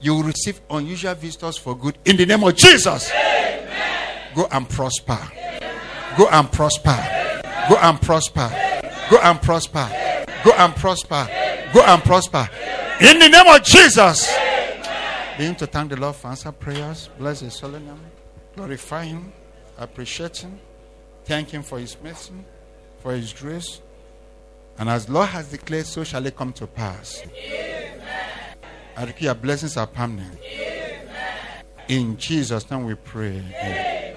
[0.02, 3.12] You will receive unusual visitors for good in the name of Jesus.
[4.36, 5.20] Go and prosper.
[6.18, 7.42] Go and prosper.
[7.70, 8.73] Go and prosper.
[9.14, 9.88] Go and prosper.
[10.44, 11.28] Go and prosper.
[11.72, 12.50] Go and prosper.
[13.00, 14.36] In the name of Jesus.
[15.38, 17.12] Begin to thank the Lord for answer prayers.
[17.20, 18.00] Bless his holy name.
[18.56, 19.32] Glorify him.
[19.78, 20.60] Appreciate him.
[21.26, 22.34] Thank him for his mercy,
[23.04, 23.84] for his grace.
[24.80, 27.22] And as Lord has declared, so shall it come to pass.
[28.98, 30.40] I declare your blessings are permanent.
[30.44, 31.08] Amen.
[31.88, 33.44] In Jesus' name we pray.
[33.62, 34.16] Amen.